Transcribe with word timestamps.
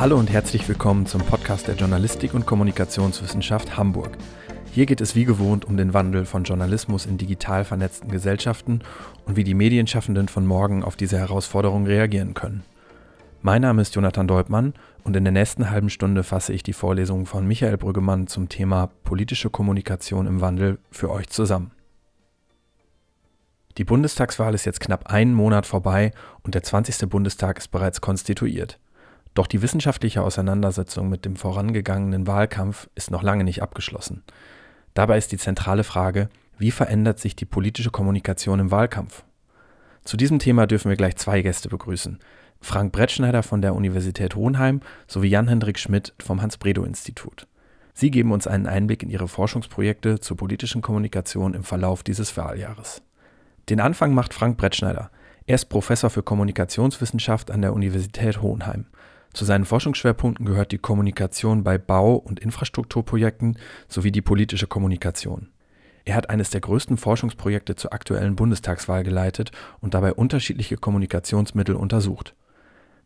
Hallo 0.00 0.16
und 0.18 0.30
herzlich 0.30 0.66
willkommen 0.66 1.04
zum 1.04 1.20
Podcast 1.20 1.68
der 1.68 1.74
Journalistik 1.74 2.32
und 2.32 2.46
Kommunikationswissenschaft 2.46 3.76
Hamburg. 3.76 4.16
Hier 4.72 4.86
geht 4.86 5.02
es 5.02 5.14
wie 5.14 5.26
gewohnt 5.26 5.66
um 5.66 5.76
den 5.76 5.92
Wandel 5.92 6.24
von 6.24 6.44
Journalismus 6.44 7.04
in 7.04 7.18
digital 7.18 7.66
vernetzten 7.66 8.10
Gesellschaften 8.10 8.80
und 9.26 9.36
wie 9.36 9.44
die 9.44 9.52
Medienschaffenden 9.52 10.28
von 10.28 10.46
morgen 10.46 10.82
auf 10.82 10.96
diese 10.96 11.18
Herausforderung 11.18 11.84
reagieren 11.84 12.32
können. 12.32 12.62
Mein 13.42 13.60
Name 13.60 13.82
ist 13.82 13.94
Jonathan 13.94 14.26
Deubmann 14.26 14.72
und 15.04 15.16
in 15.16 15.24
der 15.24 15.34
nächsten 15.34 15.68
halben 15.68 15.90
Stunde 15.90 16.22
fasse 16.22 16.54
ich 16.54 16.62
die 16.62 16.72
Vorlesung 16.72 17.26
von 17.26 17.46
Michael 17.46 17.76
Brüggemann 17.76 18.26
zum 18.26 18.48
Thema 18.48 18.88
politische 19.04 19.50
Kommunikation 19.50 20.26
im 20.26 20.40
Wandel 20.40 20.78
für 20.90 21.10
euch 21.10 21.28
zusammen. 21.28 21.72
Die 23.76 23.84
Bundestagswahl 23.84 24.54
ist 24.54 24.64
jetzt 24.64 24.80
knapp 24.80 25.08
einen 25.08 25.34
Monat 25.34 25.66
vorbei 25.66 26.12
und 26.42 26.54
der 26.54 26.62
20. 26.62 27.06
Bundestag 27.10 27.58
ist 27.58 27.68
bereits 27.68 28.00
konstituiert. 28.00 28.79
Doch 29.34 29.46
die 29.46 29.62
wissenschaftliche 29.62 30.22
Auseinandersetzung 30.22 31.08
mit 31.08 31.24
dem 31.24 31.36
vorangegangenen 31.36 32.26
Wahlkampf 32.26 32.88
ist 32.94 33.10
noch 33.10 33.22
lange 33.22 33.44
nicht 33.44 33.62
abgeschlossen. 33.62 34.22
Dabei 34.94 35.18
ist 35.18 35.32
die 35.32 35.38
zentrale 35.38 35.84
Frage, 35.84 36.28
wie 36.58 36.70
verändert 36.70 37.18
sich 37.18 37.36
die 37.36 37.44
politische 37.44 37.90
Kommunikation 37.90 38.60
im 38.60 38.70
Wahlkampf? 38.70 39.24
Zu 40.04 40.16
diesem 40.16 40.38
Thema 40.38 40.66
dürfen 40.66 40.88
wir 40.88 40.96
gleich 40.96 41.16
zwei 41.16 41.42
Gäste 41.42 41.68
begrüßen. 41.68 42.18
Frank 42.60 42.92
Brettschneider 42.92 43.42
von 43.42 43.62
der 43.62 43.74
Universität 43.74 44.34
Hohenheim 44.34 44.80
sowie 45.06 45.28
Jan-Hendrik 45.28 45.78
Schmidt 45.78 46.12
vom 46.18 46.42
Hans-Bredow-Institut. 46.42 47.46
Sie 47.94 48.10
geben 48.10 48.32
uns 48.32 48.46
einen 48.46 48.66
Einblick 48.66 49.02
in 49.02 49.10
ihre 49.10 49.28
Forschungsprojekte 49.28 50.20
zur 50.20 50.36
politischen 50.36 50.82
Kommunikation 50.82 51.54
im 51.54 51.64
Verlauf 51.64 52.02
dieses 52.02 52.36
Wahljahres. 52.36 53.02
Den 53.68 53.80
Anfang 53.80 54.14
macht 54.14 54.34
Frank 54.34 54.56
Brettschneider. 54.56 55.10
Er 55.46 55.54
ist 55.54 55.66
Professor 55.66 56.10
für 56.10 56.22
Kommunikationswissenschaft 56.22 57.50
an 57.50 57.62
der 57.62 57.72
Universität 57.72 58.42
Hohenheim. 58.42 58.86
Zu 59.32 59.44
seinen 59.44 59.64
Forschungsschwerpunkten 59.64 60.44
gehört 60.44 60.72
die 60.72 60.78
Kommunikation 60.78 61.62
bei 61.62 61.78
Bau- 61.78 62.16
und 62.16 62.40
Infrastrukturprojekten 62.40 63.58
sowie 63.88 64.10
die 64.10 64.22
politische 64.22 64.66
Kommunikation. 64.66 65.48
Er 66.04 66.16
hat 66.16 66.30
eines 66.30 66.50
der 66.50 66.60
größten 66.60 66.96
Forschungsprojekte 66.96 67.76
zur 67.76 67.92
aktuellen 67.92 68.34
Bundestagswahl 68.34 69.04
geleitet 69.04 69.52
und 69.80 69.94
dabei 69.94 70.12
unterschiedliche 70.12 70.76
Kommunikationsmittel 70.76 71.74
untersucht. 71.74 72.34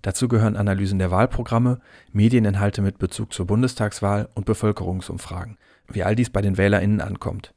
Dazu 0.01 0.29
gehören 0.29 0.57
Analysen 0.57 0.99
der 0.99 1.11
Wahlprogramme, 1.11 1.81
Medieninhalte 2.13 2.83
mit 2.83 2.99
Bezug 2.99 3.33
zur 3.33 3.47
Bundestagswahl 3.47 4.29
und 4.35 4.47
Bevölkerungsumfragen, 4.47 5.59
wie 5.89 6.05
all 6.05 6.15
dies 6.15 6.31
bei 6.31 6.41
den 6.41 6.57
Wählerinnen 6.57 7.01
ankommt. 7.01 7.53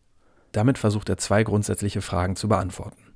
Damit 0.53 0.77
versucht 0.77 1.09
er 1.09 1.17
zwei 1.17 1.43
grundsätzliche 1.43 2.01
Fragen 2.01 2.35
zu 2.35 2.47
beantworten. 2.47 3.06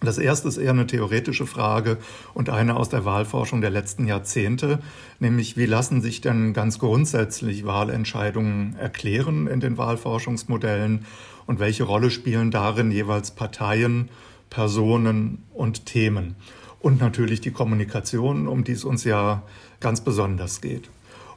Das 0.00 0.18
erste 0.18 0.46
ist 0.46 0.58
eher 0.58 0.70
eine 0.70 0.86
theoretische 0.86 1.46
Frage 1.46 1.98
und 2.32 2.50
eine 2.50 2.76
aus 2.76 2.88
der 2.88 3.04
Wahlforschung 3.04 3.60
der 3.60 3.70
letzten 3.70 4.06
Jahrzehnte, 4.06 4.78
nämlich 5.18 5.56
wie 5.56 5.66
lassen 5.66 6.02
sich 6.02 6.20
denn 6.20 6.52
ganz 6.52 6.78
grundsätzlich 6.78 7.66
Wahlentscheidungen 7.66 8.76
erklären 8.76 9.48
in 9.48 9.58
den 9.58 9.76
Wahlforschungsmodellen 9.76 11.04
und 11.46 11.58
welche 11.58 11.82
Rolle 11.82 12.12
spielen 12.12 12.52
darin 12.52 12.92
jeweils 12.92 13.32
Parteien, 13.32 14.08
Personen 14.50 15.44
und 15.52 15.86
Themen. 15.86 16.36
Und 16.78 17.00
natürlich 17.00 17.40
die 17.40 17.50
Kommunikation, 17.50 18.46
um 18.46 18.62
die 18.62 18.72
es 18.72 18.84
uns 18.84 19.02
ja 19.02 19.42
ganz 19.80 20.00
besonders 20.00 20.60
geht. 20.60 20.90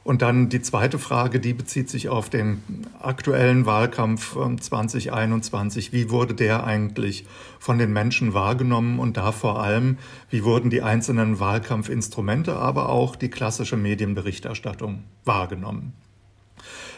Und 0.04 0.20
dann 0.20 0.48
die 0.48 0.60
zweite 0.60 0.98
Frage, 0.98 1.38
die 1.38 1.52
bezieht 1.52 1.88
sich 1.88 2.08
auf 2.08 2.28
den 2.28 2.62
aktuellen 3.00 3.66
Wahlkampf 3.66 4.36
2021. 4.36 5.86
Ähm, 5.86 5.92
wie 5.92 6.10
wurde 6.10 6.34
der 6.34 6.64
eigentlich 6.64 7.24
von 7.60 7.78
den 7.78 7.92
Menschen 7.92 8.34
wahrgenommen 8.34 8.98
und 8.98 9.16
da 9.16 9.30
vor 9.30 9.62
allem, 9.62 9.98
wie 10.28 10.42
wurden 10.42 10.70
die 10.70 10.82
einzelnen 10.82 11.38
Wahlkampfinstrumente, 11.38 12.56
aber 12.56 12.88
auch 12.88 13.14
die 13.14 13.30
klassische 13.30 13.76
Medienberichterstattung 13.76 15.04
wahrgenommen? 15.24 15.92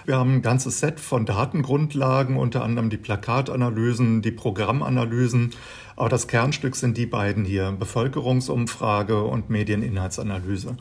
Wir 0.06 0.16
haben 0.16 0.36
ein 0.36 0.42
ganzes 0.42 0.80
Set 0.80 1.00
von 1.00 1.24
Datengrundlagen, 1.24 2.36
unter 2.36 2.62
anderem 2.62 2.90
die 2.90 2.98
Plakatanalysen, 2.98 4.20
die 4.20 4.32
Programmanalysen. 4.32 5.50
Aber 5.96 6.08
das 6.08 6.26
Kernstück 6.28 6.76
sind 6.76 6.98
die 6.98 7.06
beiden 7.06 7.44
hier, 7.44 7.72
Bevölkerungsumfrage 7.72 9.22
und 9.22 9.48
Medieninhaltsanalyse. 9.48 10.76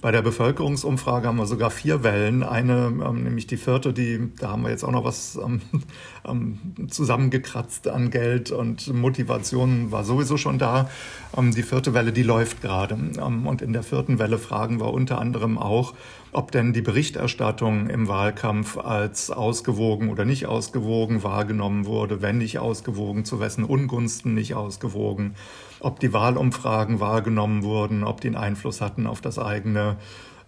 Bei 0.00 0.12
der 0.12 0.22
Bevölkerungsumfrage 0.22 1.28
haben 1.28 1.36
wir 1.36 1.46
sogar 1.46 1.70
vier 1.70 2.02
Wellen. 2.02 2.42
Eine, 2.42 2.86
ähm, 2.86 3.24
nämlich 3.24 3.46
die 3.46 3.58
vierte, 3.58 3.92
die, 3.92 4.30
da 4.38 4.48
haben 4.48 4.62
wir 4.62 4.70
jetzt 4.70 4.82
auch 4.82 4.92
noch 4.92 5.04
was 5.04 5.36
ähm, 5.36 5.60
ähm, 6.26 6.58
zusammengekratzt 6.88 7.86
an 7.86 8.10
Geld 8.10 8.50
und 8.50 8.94
Motivation 8.94 9.92
war 9.92 10.04
sowieso 10.04 10.38
schon 10.38 10.58
da. 10.58 10.88
Ähm, 11.36 11.54
die 11.54 11.62
vierte 11.62 11.92
Welle, 11.92 12.12
die 12.12 12.22
läuft 12.22 12.62
gerade. 12.62 12.94
Ähm, 12.94 13.46
und 13.46 13.60
in 13.60 13.74
der 13.74 13.82
vierten 13.82 14.18
Welle 14.18 14.38
fragen 14.38 14.80
wir 14.80 14.90
unter 14.90 15.20
anderem 15.20 15.58
auch, 15.58 15.92
ob 16.32 16.50
denn 16.50 16.72
die 16.72 16.82
Berichterstattung 16.82 17.90
im 17.90 18.08
Wahlkampf 18.08 18.78
als 18.78 19.30
ausgewogen 19.30 20.08
oder 20.08 20.24
nicht 20.24 20.46
ausgewogen 20.46 21.22
wahrgenommen 21.24 21.84
wurde, 21.84 22.22
wenn 22.22 22.38
nicht 22.38 22.58
ausgewogen, 22.58 23.26
zu 23.26 23.38
wessen 23.38 23.64
Ungunsten 23.64 24.32
nicht 24.32 24.54
ausgewogen 24.54 25.34
ob 25.80 25.98
die 25.98 26.12
Wahlumfragen 26.12 27.00
wahrgenommen 27.00 27.62
wurden, 27.62 28.04
ob 28.04 28.20
die 28.20 28.28
einen 28.28 28.36
Einfluss 28.36 28.80
hatten 28.80 29.06
auf 29.06 29.20
das 29.20 29.38
eigene 29.38 29.89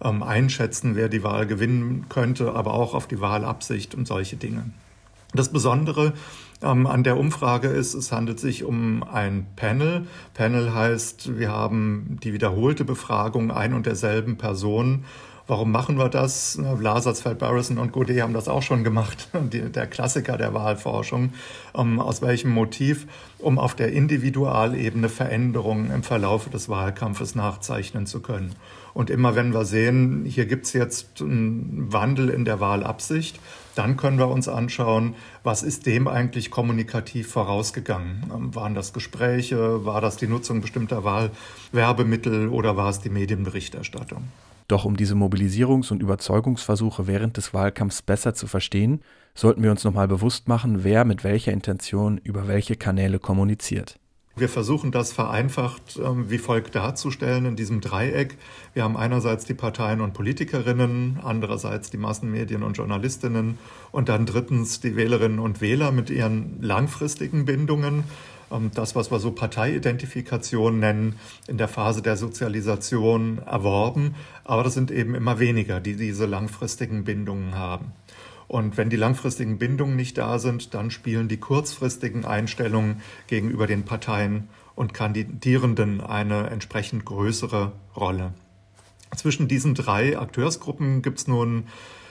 ähm, 0.01 0.23
Einschätzen, 0.23 0.95
wer 0.95 1.09
die 1.09 1.23
Wahl 1.23 1.47
gewinnen 1.47 2.05
könnte, 2.09 2.53
aber 2.53 2.73
auch 2.73 2.93
auf 2.93 3.07
die 3.07 3.21
Wahlabsicht 3.21 3.95
und 3.95 4.07
solche 4.07 4.35
Dinge. 4.35 4.65
Das 5.33 5.51
Besondere 5.51 6.13
ähm, 6.61 6.85
an 6.85 7.03
der 7.03 7.17
Umfrage 7.17 7.67
ist, 7.67 7.93
es 7.93 8.11
handelt 8.11 8.39
sich 8.39 8.63
um 8.63 9.03
ein 9.03 9.47
Panel. 9.55 10.07
Panel 10.33 10.73
heißt, 10.73 11.37
wir 11.37 11.51
haben 11.51 12.19
die 12.23 12.33
wiederholte 12.33 12.85
Befragung 12.85 13.51
ein 13.51 13.73
und 13.73 13.85
derselben 13.85 14.37
Person 14.37 15.05
Warum 15.45 15.71
machen 15.71 15.97
wir 15.97 16.07
das? 16.07 16.57
Lasersfeld, 16.57 17.39
Barrison 17.39 17.77
und 17.77 17.91
Godet 17.91 18.21
haben 18.21 18.33
das 18.33 18.47
auch 18.47 18.61
schon 18.61 18.85
gemacht, 18.85 19.27
der 19.33 19.87
Klassiker 19.87 20.37
der 20.37 20.53
Wahlforschung. 20.53 21.33
Ähm, 21.75 21.99
aus 21.99 22.21
welchem 22.21 22.51
Motiv? 22.51 23.07
Um 23.39 23.59
auf 23.59 23.75
der 23.75 23.91
Individualebene 23.91 25.09
Veränderungen 25.09 25.91
im 25.91 26.03
Verlauf 26.03 26.49
des 26.49 26.69
Wahlkampfes 26.69 27.35
nachzeichnen 27.35 28.05
zu 28.05 28.21
können. 28.21 28.55
Und 28.93 29.09
immer 29.09 29.35
wenn 29.35 29.53
wir 29.53 29.65
sehen, 29.65 30.23
hier 30.25 30.45
gibt 30.45 30.65
es 30.65 30.73
jetzt 30.73 31.21
einen 31.21 31.91
Wandel 31.91 32.29
in 32.29 32.45
der 32.45 32.59
Wahlabsicht, 32.59 33.39
dann 33.75 33.97
können 33.97 34.19
wir 34.19 34.27
uns 34.27 34.47
anschauen, 34.47 35.15
was 35.43 35.63
ist 35.63 35.87
dem 35.87 36.07
eigentlich 36.07 36.51
kommunikativ 36.51 37.31
vorausgegangen? 37.31 38.31
Ähm, 38.33 38.55
waren 38.55 38.75
das 38.75 38.93
Gespräche? 38.93 39.83
War 39.85 39.99
das 39.99 40.17
die 40.17 40.27
Nutzung 40.27 40.61
bestimmter 40.61 41.03
Wahlwerbemittel 41.03 42.49
oder 42.49 42.77
war 42.77 42.89
es 42.89 42.99
die 42.99 43.09
Medienberichterstattung? 43.09 44.25
Doch 44.67 44.85
um 44.85 44.95
diese 44.95 45.15
Mobilisierungs- 45.15 45.91
und 45.91 46.01
Überzeugungsversuche 46.01 47.07
während 47.07 47.37
des 47.37 47.53
Wahlkampfs 47.53 48.01
besser 48.01 48.33
zu 48.33 48.47
verstehen, 48.47 49.01
sollten 49.35 49.63
wir 49.63 49.71
uns 49.71 49.83
nochmal 49.83 50.07
bewusst 50.07 50.47
machen, 50.47 50.83
wer 50.83 51.03
mit 51.03 51.23
welcher 51.23 51.51
Intention 51.51 52.17
über 52.19 52.47
welche 52.47 52.75
Kanäle 52.75 53.19
kommuniziert. 53.19 53.99
Wir 54.35 54.49
versuchen 54.49 54.91
das 54.91 55.13
vereinfacht 55.13 55.97
äh, 55.97 56.29
wie 56.29 56.39
folgt 56.39 56.73
darzustellen 56.73 57.45
in 57.45 57.55
diesem 57.55 57.81
Dreieck. 57.81 58.35
Wir 58.73 58.83
haben 58.83 58.97
einerseits 58.97 59.45
die 59.45 59.53
Parteien 59.53 60.01
und 60.01 60.13
Politikerinnen, 60.13 61.19
andererseits 61.21 61.91
die 61.91 61.97
Massenmedien 61.97 62.63
und 62.63 62.75
Journalistinnen 62.75 63.59
und 63.91 64.09
dann 64.09 64.25
drittens 64.25 64.79
die 64.79 64.95
Wählerinnen 64.95 65.37
und 65.37 65.61
Wähler 65.61 65.91
mit 65.91 66.09
ihren 66.09 66.59
langfristigen 66.63 67.45
Bindungen. 67.45 68.05
Ähm, 68.51 68.71
das, 68.73 68.95
was 68.95 69.11
wir 69.11 69.19
so 69.19 69.31
Parteiidentifikation 69.31 70.79
nennen, 70.79 71.19
in 71.47 71.59
der 71.59 71.67
Phase 71.67 72.01
der 72.01 72.17
Sozialisation 72.17 73.37
erworben. 73.37 74.15
Aber 74.43 74.63
das 74.63 74.73
sind 74.73 74.89
eben 74.89 75.13
immer 75.13 75.37
weniger, 75.37 75.79
die 75.79 75.95
diese 75.95 76.25
langfristigen 76.25 77.03
Bindungen 77.03 77.55
haben. 77.55 77.91
Und 78.47 78.77
wenn 78.77 78.89
die 78.89 78.97
langfristigen 78.97 79.57
Bindungen 79.57 79.95
nicht 79.95 80.17
da 80.17 80.39
sind, 80.39 80.73
dann 80.73 80.91
spielen 80.91 81.27
die 81.27 81.37
kurzfristigen 81.37 82.25
Einstellungen 82.25 83.01
gegenüber 83.27 83.67
den 83.67 83.83
Parteien 83.83 84.49
und 84.75 84.93
Kandidierenden 84.93 86.01
eine 86.01 86.49
entsprechend 86.49 87.05
größere 87.05 87.71
Rolle. 87.95 88.33
Zwischen 89.15 89.47
diesen 89.47 89.75
drei 89.75 90.17
Akteursgruppen 90.17 91.01
gibt 91.01 91.19
es 91.19 91.27
nun 91.27 91.65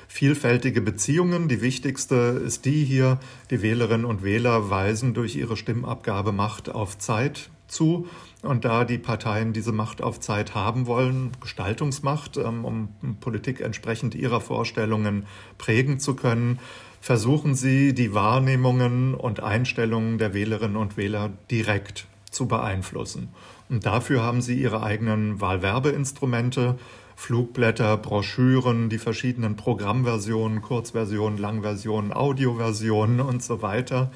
vielfältige 0.06 0.80
Beziehungen. 0.80 1.48
Die 1.48 1.62
wichtigste 1.62 2.14
ist 2.44 2.64
die 2.64 2.84
hier, 2.84 3.18
die 3.50 3.62
Wählerinnen 3.62 4.04
und 4.04 4.22
Wähler 4.22 4.70
weisen 4.70 5.14
durch 5.14 5.36
ihre 5.36 5.56
Stimmabgabe 5.56 6.32
Macht 6.32 6.68
auf 6.68 6.98
Zeit 6.98 7.50
zu. 7.66 8.06
Und 8.42 8.64
da 8.64 8.84
die 8.84 8.98
Parteien 8.98 9.52
diese 9.52 9.70
Macht 9.70 10.02
auf 10.02 10.18
Zeit 10.18 10.54
haben 10.54 10.86
wollen, 10.86 11.30
Gestaltungsmacht, 11.40 12.36
ähm, 12.36 12.64
um 12.64 12.88
Politik 13.20 13.60
entsprechend 13.60 14.16
ihrer 14.16 14.40
Vorstellungen 14.40 15.26
prägen 15.58 16.00
zu 16.00 16.16
können, 16.16 16.58
versuchen 17.00 17.54
sie, 17.54 17.94
die 17.94 18.14
Wahrnehmungen 18.14 19.14
und 19.14 19.40
Einstellungen 19.40 20.18
der 20.18 20.34
Wählerinnen 20.34 20.76
und 20.76 20.96
Wähler 20.96 21.30
direkt 21.50 22.06
zu 22.30 22.46
beeinflussen. 22.46 23.28
Und 23.68 23.86
dafür 23.86 24.22
haben 24.22 24.40
sie 24.40 24.60
ihre 24.60 24.82
eigenen 24.82 25.40
Wahlwerbeinstrumente, 25.40 26.78
Flugblätter, 27.14 27.96
Broschüren, 27.96 28.88
die 28.88 28.98
verschiedenen 28.98 29.54
Programmversionen, 29.54 30.62
Kurzversionen, 30.62 31.38
Langversionen, 31.38 32.12
Audioversionen 32.12 33.20
und 33.20 33.42
so 33.42 33.62
weiter. 33.62 34.10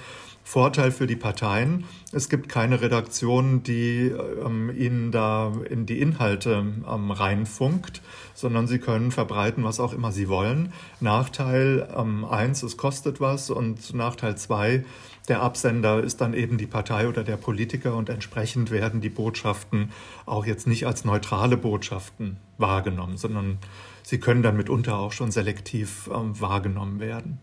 Vorteil 0.47 0.93
für 0.93 1.09
die 1.09 1.17
Parteien, 1.17 1.87
es 2.13 2.29
gibt 2.29 2.49
keine 2.49 2.81
Redaktion, 2.81 3.65
die 3.65 4.13
ähm, 4.45 4.73
ihnen 4.79 5.11
da 5.11 5.53
in 5.69 5.87
die 5.87 6.01
Inhalte 6.01 6.65
ähm, 6.89 7.11
reinfunkt, 7.11 8.01
sondern 8.33 8.69
sie 8.69 8.79
können 8.79 9.11
verbreiten, 9.11 9.65
was 9.65 9.81
auch 9.81 9.93
immer 9.93 10.13
sie 10.13 10.29
wollen. 10.29 10.73
Nachteil 11.01 11.89
ähm, 11.97 12.25
eins, 12.25 12.63
es 12.63 12.77
kostet 12.77 13.21
was 13.21 13.51
und 13.51 13.93
Nachteil 13.93 14.37
zwei, 14.37 14.85
der 15.27 15.43
Absender 15.43 16.01
ist 16.01 16.21
dann 16.21 16.33
eben 16.33 16.59
die 16.59 16.69
Partei 16.69 17.09
oder 17.09 17.25
der 17.25 17.37
Politiker 17.37 17.97
und 17.97 18.09
entsprechend 18.09 18.71
werden 18.71 19.01
die 19.01 19.11
Botschaften 19.11 19.91
auch 20.27 20.47
jetzt 20.47 20.69
nicht 20.69 20.87
als 20.87 21.05
neutrale 21.05 21.57
Botschaften 21.57 22.37
wahrgenommen, 22.57 23.17
sondern 23.17 23.59
sie 24.05 24.21
können 24.21 24.45
dann 24.45 24.57
mitunter 24.57 24.97
auch 24.97 25.11
schon 25.11 25.33
selektiv 25.33 26.09
ähm, 26.15 26.41
wahrgenommen 26.41 27.01
werden. 27.01 27.41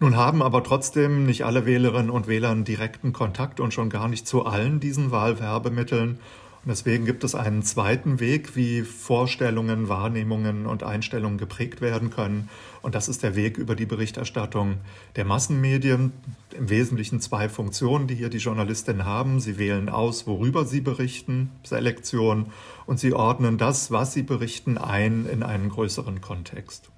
Nun 0.00 0.16
haben 0.16 0.42
aber 0.42 0.62
trotzdem 0.64 1.24
nicht 1.24 1.44
alle 1.44 1.66
Wählerinnen 1.66 2.10
und 2.10 2.26
Wähler 2.26 2.54
direkten 2.56 3.12
Kontakt 3.12 3.60
und 3.60 3.72
schon 3.72 3.90
gar 3.90 4.08
nicht 4.08 4.26
zu 4.26 4.44
allen 4.44 4.80
diesen 4.80 5.10
Wahlwerbemitteln. 5.10 6.18
Und 6.64 6.70
deswegen 6.70 7.04
gibt 7.04 7.24
es 7.24 7.34
einen 7.34 7.62
zweiten 7.62 8.20
Weg, 8.20 8.56
wie 8.56 8.82
Vorstellungen, 8.82 9.90
Wahrnehmungen 9.90 10.64
und 10.64 10.82
Einstellungen 10.82 11.36
geprägt 11.36 11.82
werden 11.82 12.08
können. 12.08 12.48
Und 12.80 12.94
das 12.94 13.10
ist 13.10 13.22
der 13.22 13.36
Weg 13.36 13.58
über 13.58 13.74
die 13.74 13.84
Berichterstattung 13.84 14.78
der 15.14 15.26
Massenmedien. 15.26 16.12
Im 16.56 16.70
Wesentlichen 16.70 17.20
zwei 17.20 17.50
Funktionen, 17.50 18.06
die 18.06 18.14
hier 18.14 18.30
die 18.30 18.38
Journalistinnen 18.38 19.04
haben. 19.04 19.40
Sie 19.40 19.58
wählen 19.58 19.90
aus, 19.90 20.26
worüber 20.26 20.64
sie 20.64 20.80
berichten, 20.80 21.50
Selektion, 21.64 22.46
und 22.86 22.98
sie 22.98 23.12
ordnen 23.12 23.58
das, 23.58 23.90
was 23.90 24.14
sie 24.14 24.22
berichten, 24.22 24.78
ein 24.78 25.26
in 25.26 25.42
einen 25.42 25.68
größeren 25.68 26.22
Kontext. 26.22 26.93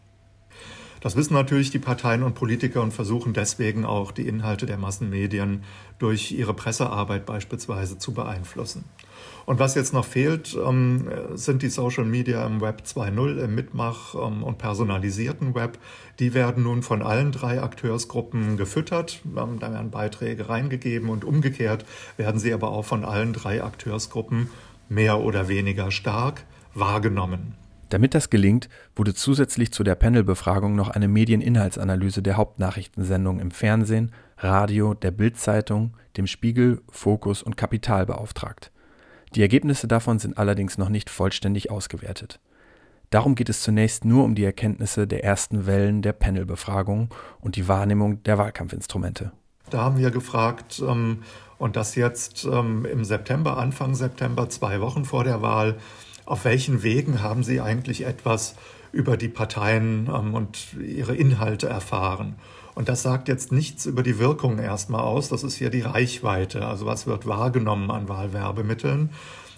Das 1.00 1.16
wissen 1.16 1.34
natürlich 1.34 1.70
die 1.70 1.78
Parteien 1.78 2.22
und 2.22 2.34
Politiker 2.34 2.82
und 2.82 2.92
versuchen 2.92 3.32
deswegen 3.32 3.84
auch 3.84 4.12
die 4.12 4.26
Inhalte 4.26 4.66
der 4.66 4.78
Massenmedien 4.78 5.62
durch 5.98 6.32
ihre 6.32 6.54
Pressearbeit 6.54 7.26
beispielsweise 7.26 7.98
zu 7.98 8.12
beeinflussen. 8.12 8.84
Und 9.46 9.60
was 9.60 9.76
jetzt 9.76 9.92
noch 9.92 10.04
fehlt, 10.04 10.56
ähm, 10.56 11.08
sind 11.34 11.62
die 11.62 11.68
Social 11.68 12.04
Media 12.04 12.44
im 12.44 12.60
Web 12.60 12.82
2.0, 12.84 13.38
im 13.38 13.54
Mitmach- 13.54 14.14
ähm, 14.14 14.42
und 14.42 14.58
personalisierten 14.58 15.54
Web. 15.54 15.78
Die 16.18 16.34
werden 16.34 16.64
nun 16.64 16.82
von 16.82 17.00
allen 17.02 17.30
drei 17.30 17.62
Akteursgruppen 17.62 18.56
gefüttert. 18.56 19.20
Ähm, 19.36 19.58
da 19.60 19.72
werden 19.72 19.90
Beiträge 19.90 20.48
reingegeben 20.48 21.08
und 21.10 21.24
umgekehrt 21.24 21.84
werden 22.16 22.40
sie 22.40 22.52
aber 22.52 22.70
auch 22.70 22.84
von 22.84 23.04
allen 23.04 23.32
drei 23.32 23.62
Akteursgruppen 23.62 24.50
mehr 24.88 25.20
oder 25.20 25.48
weniger 25.48 25.92
stark 25.92 26.44
wahrgenommen. 26.74 27.54
Damit 27.88 28.14
das 28.14 28.30
gelingt, 28.30 28.68
wurde 28.96 29.14
zusätzlich 29.14 29.72
zu 29.72 29.84
der 29.84 29.94
Panelbefragung 29.94 30.74
noch 30.74 30.90
eine 30.90 31.06
Medieninhaltsanalyse 31.06 32.20
der 32.20 32.36
Hauptnachrichtensendungen 32.36 33.40
im 33.40 33.50
Fernsehen, 33.52 34.12
Radio, 34.38 34.94
der 34.94 35.12
Bild-Zeitung, 35.12 35.94
dem 36.16 36.26
Spiegel, 36.26 36.82
Fokus 36.90 37.42
und 37.42 37.56
Kapital 37.56 38.04
beauftragt. 38.04 38.72
Die 39.34 39.42
Ergebnisse 39.42 39.86
davon 39.86 40.18
sind 40.18 40.36
allerdings 40.36 40.78
noch 40.78 40.88
nicht 40.88 41.10
vollständig 41.10 41.70
ausgewertet. 41.70 42.40
Darum 43.10 43.36
geht 43.36 43.48
es 43.48 43.62
zunächst 43.62 44.04
nur 44.04 44.24
um 44.24 44.34
die 44.34 44.44
Erkenntnisse 44.44 45.06
der 45.06 45.22
ersten 45.22 45.66
Wellen 45.66 46.02
der 46.02 46.12
Panelbefragung 46.12 47.14
und 47.40 47.54
die 47.54 47.68
Wahrnehmung 47.68 48.22
der 48.24 48.36
Wahlkampfinstrumente. 48.36 49.30
Da 49.70 49.78
haben 49.82 49.98
wir 49.98 50.10
gefragt, 50.10 50.82
ähm, 50.86 51.22
und 51.58 51.76
das 51.76 51.94
jetzt 51.94 52.44
ähm, 52.44 52.84
im 52.84 53.04
September, 53.04 53.56
Anfang 53.58 53.94
September, 53.94 54.48
zwei 54.48 54.80
Wochen 54.80 55.04
vor 55.04 55.24
der 55.24 55.40
Wahl, 55.40 55.76
auf 56.26 56.44
welchen 56.44 56.82
Wegen 56.82 57.22
haben 57.22 57.42
Sie 57.44 57.60
eigentlich 57.60 58.04
etwas 58.04 58.56
über 58.92 59.16
die 59.16 59.28
Parteien 59.28 60.10
ähm, 60.12 60.34
und 60.34 60.74
ihre 60.74 61.14
Inhalte 61.14 61.68
erfahren? 61.68 62.34
Und 62.74 62.90
das 62.90 63.02
sagt 63.02 63.28
jetzt 63.28 63.52
nichts 63.52 63.86
über 63.86 64.02
die 64.02 64.18
Wirkung 64.18 64.58
erstmal 64.58 65.00
aus. 65.00 65.30
Das 65.30 65.42
ist 65.42 65.56
hier 65.56 65.70
die 65.70 65.80
Reichweite. 65.80 66.66
Also 66.66 66.84
was 66.84 67.06
wird 67.06 67.26
wahrgenommen 67.26 67.90
an 67.90 68.08
Wahlwerbemitteln? 68.08 69.10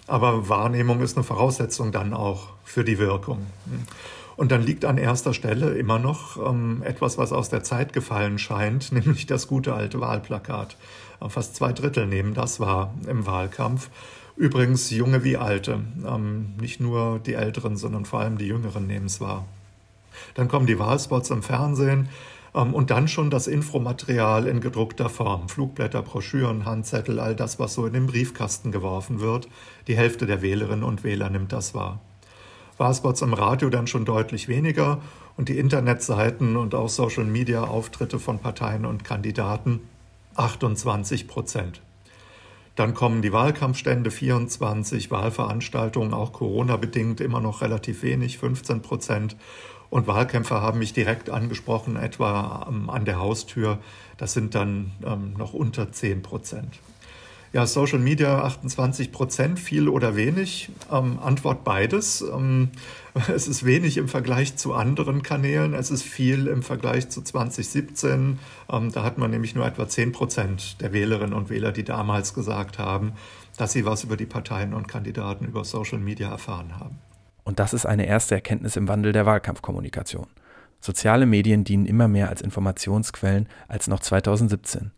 Aber 0.07 0.47
Wahrnehmung 0.47 1.01
ist 1.01 1.17
eine 1.17 1.25
Voraussetzung 1.25 1.91
dann 1.91 2.13
auch 2.13 2.47
für 2.63 2.83
die 2.85 2.97
Wirkung. 2.97 3.45
Und 4.37 4.51
dann 4.53 4.63
liegt 4.63 4.85
an 4.85 4.97
erster 4.97 5.33
Stelle 5.33 5.71
immer 5.71 5.99
noch 5.99 6.37
ähm, 6.37 6.81
etwas, 6.85 7.17
was 7.17 7.33
aus 7.33 7.49
der 7.49 7.61
Zeit 7.61 7.91
gefallen 7.91 8.39
scheint, 8.39 8.91
nämlich 8.93 9.25
das 9.25 9.47
gute 9.47 9.73
alte 9.73 9.99
Wahlplakat. 9.99 10.77
Fast 11.27 11.57
zwei 11.57 11.73
Drittel 11.73 12.07
nehmen 12.07 12.33
das 12.33 12.61
wahr 12.61 12.93
im 13.05 13.25
Wahlkampf. 13.25 13.89
Übrigens 14.39 14.89
junge 14.89 15.25
wie 15.25 15.35
alte. 15.35 15.81
Ähm, 16.07 16.53
nicht 16.61 16.79
nur 16.79 17.19
die 17.19 17.33
Älteren, 17.33 17.75
sondern 17.75 18.05
vor 18.05 18.21
allem 18.21 18.37
die 18.37 18.47
Jüngeren 18.47 18.87
nehmen 18.87 19.07
es 19.07 19.19
wahr. 19.19 19.45
Dann 20.33 20.47
kommen 20.47 20.65
die 20.65 20.79
Wahlspots 20.79 21.29
im 21.29 21.43
Fernsehen 21.43 22.07
ähm, 22.55 22.73
und 22.73 22.89
dann 22.89 23.09
schon 23.09 23.31
das 23.31 23.47
Infomaterial 23.47 24.47
in 24.47 24.61
gedruckter 24.61 25.09
Form. 25.09 25.49
Flugblätter, 25.49 26.01
Broschüren, 26.03 26.63
Handzettel, 26.63 27.19
all 27.19 27.35
das, 27.35 27.59
was 27.59 27.73
so 27.73 27.85
in 27.85 27.91
den 27.91 28.07
Briefkasten 28.07 28.71
geworfen 28.71 29.19
wird. 29.19 29.49
Die 29.87 29.97
Hälfte 29.97 30.25
der 30.25 30.41
Wählerinnen 30.41 30.85
und 30.85 31.03
Wähler 31.03 31.29
nimmt 31.29 31.51
das 31.51 31.73
wahr. 31.73 31.99
Wahlspots 32.77 33.21
im 33.21 33.33
Radio 33.33 33.69
dann 33.69 33.87
schon 33.87 34.05
deutlich 34.05 34.47
weniger 34.47 35.01
und 35.35 35.49
die 35.49 35.59
Internetseiten 35.59 36.55
und 36.55 36.75
auch 36.75 36.87
Social-Media-Auftritte 36.87 38.19
von 38.19 38.39
Parteien 38.39 38.85
und 38.85 39.03
Kandidaten 39.03 39.81
28 40.35 41.27
Prozent. 41.27 41.81
Dann 42.79 42.93
kommen 42.93 43.21
die 43.21 43.33
Wahlkampfstände, 43.33 44.09
24 44.09 45.11
Wahlveranstaltungen, 45.11 46.13
auch 46.13 46.31
Corona-bedingt 46.31 47.19
immer 47.19 47.41
noch 47.41 47.59
relativ 47.59 48.03
wenig, 48.03 48.37
15 48.37 48.81
Prozent. 48.81 49.35
Und 49.89 50.07
Wahlkämpfer 50.07 50.61
haben 50.61 50.79
mich 50.79 50.93
direkt 50.93 51.29
angesprochen, 51.29 51.97
etwa 51.97 52.65
ähm, 52.69 52.89
an 52.89 53.03
der 53.03 53.19
Haustür. 53.19 53.79
Das 54.15 54.31
sind 54.31 54.55
dann 54.55 54.91
ähm, 55.05 55.33
noch 55.33 55.53
unter 55.53 55.91
10 55.91 56.21
Prozent. 56.21 56.79
Ja, 57.51 57.65
Social 57.65 57.97
Media 57.97 58.43
28 58.43 59.11
Prozent, 59.11 59.59
viel 59.59 59.89
oder 59.89 60.15
wenig? 60.15 60.69
Ähm, 60.91 61.17
Antwort 61.19 61.63
beides. 61.63 62.21
Ähm, 62.21 62.69
es 63.33 63.47
ist 63.47 63.65
wenig 63.65 63.97
im 63.97 64.07
Vergleich 64.07 64.55
zu 64.55 64.75
anderen 64.75 65.23
Kanälen. 65.23 65.73
Es 65.73 65.89
ist 65.89 66.03
viel 66.03 66.45
im 66.45 66.61
Vergleich 66.61 67.09
zu 67.09 67.23
2017. 67.23 68.37
Ähm, 68.71 68.91
da 68.91 69.03
hat 69.03 69.17
man 69.17 69.31
nämlich 69.31 69.55
nur 69.55 69.65
etwa 69.65 69.87
10 69.87 70.11
Prozent 70.11 70.79
der 70.81 70.93
Wählerinnen 70.93 71.33
und 71.33 71.49
Wähler, 71.49 71.71
die 71.71 71.83
damals 71.83 72.35
gesagt 72.35 72.77
haben, 72.77 73.13
dass 73.57 73.73
sie 73.73 73.83
was 73.83 74.03
über 74.03 74.15
die 74.15 74.27
Parteien 74.27 74.75
und 74.75 74.87
Kandidaten 74.87 75.45
über 75.45 75.63
Social 75.65 75.97
Media 75.99 76.29
erfahren 76.29 76.79
haben. 76.79 76.99
Und 77.45 77.57
das 77.57 77.73
ist 77.73 77.87
eine 77.87 78.05
erste 78.05 78.35
Erkenntnis 78.35 78.75
im 78.75 78.87
Wandel 78.87 79.11
der 79.11 79.25
Wahlkampfkommunikation. 79.25 80.27
Soziale 80.81 81.25
Medien 81.25 81.63
dienen 81.63 81.87
immer 81.87 82.07
mehr 82.07 82.29
als 82.29 82.43
Informationsquellen 82.43 83.49
als 83.67 83.87
noch 83.87 84.01
2017. 84.01 84.91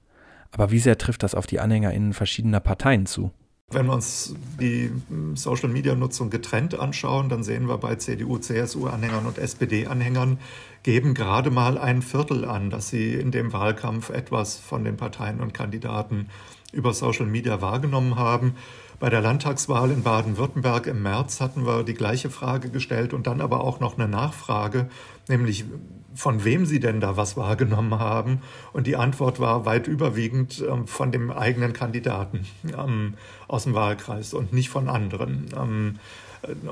Aber 0.52 0.72
wie 0.72 0.80
sehr 0.80 0.98
trifft 0.98 1.24
das 1.24 1.36
auf 1.36 1.48
die 1.48 1.60
AnhängerInnen 1.60 2.14
verschiedener 2.14 2.60
Parteien 2.60 3.06
zu? 3.06 3.32
Wenn 3.74 3.86
wir 3.86 3.94
uns 3.94 4.36
die 4.60 4.92
Social-Media-Nutzung 5.34 6.30
getrennt 6.30 6.78
anschauen, 6.78 7.30
dann 7.30 7.42
sehen 7.42 7.70
wir 7.70 7.78
bei 7.78 7.96
CDU, 7.96 8.38
CSU-Anhängern 8.38 9.26
und 9.26 9.38
SPD-Anhängern 9.38 10.40
geben 10.84 11.14
gerade 11.14 11.52
mal 11.52 11.78
ein 11.78 12.02
Viertel 12.02 12.44
an, 12.44 12.70
dass 12.70 12.90
sie 12.90 13.14
in 13.14 13.32
dem 13.32 13.54
Wahlkampf 13.54 14.10
etwas 14.10 14.58
von 14.58 14.84
den 14.84 14.98
Parteien 14.98 15.40
und 15.40 15.54
Kandidaten 15.54 16.28
über 16.74 16.94
Social 16.94 17.28
Media 17.28 17.62
wahrgenommen 17.62 18.18
haben. 18.18 18.56
Bei 19.00 19.10
der 19.10 19.22
Landtagswahl 19.22 19.90
in 19.92 20.04
Baden-Württemberg 20.04 20.88
im 20.88 21.02
März 21.02 21.40
hatten 21.40 21.66
wir 21.66 21.84
die 21.84 21.94
gleiche 21.94 22.30
Frage 22.30 22.70
gestellt 22.70 23.14
und 23.14 23.26
dann 23.26 23.40
aber 23.40 23.62
auch 23.62 23.80
noch 23.80 23.98
eine 23.98 24.08
Nachfrage, 24.08 24.90
nämlich 25.30 25.66
von 26.14 26.44
wem 26.44 26.66
sie 26.66 26.80
denn 26.80 27.00
da 27.00 27.18
was 27.18 27.38
wahrgenommen 27.38 28.00
haben. 28.00 28.42
Und 28.74 28.88
die 28.88 28.96
Antwort 28.96 29.40
war 29.40 29.66
weit 29.66 29.88
überwiegend 29.88 30.64
ähm, 30.68 30.88
von 30.88 31.12
dem 31.12 31.32
eigenen 31.32 31.74
Kandidaten 31.74 32.46
ähm, 32.78 33.16
aus 33.48 33.64
dem 33.64 33.74
Wahlkreis 33.74 34.34
und 34.34 34.54
nicht 34.54 34.70
von 34.70 34.90
anderen. 34.90 35.46
Ähm, 35.58 36.00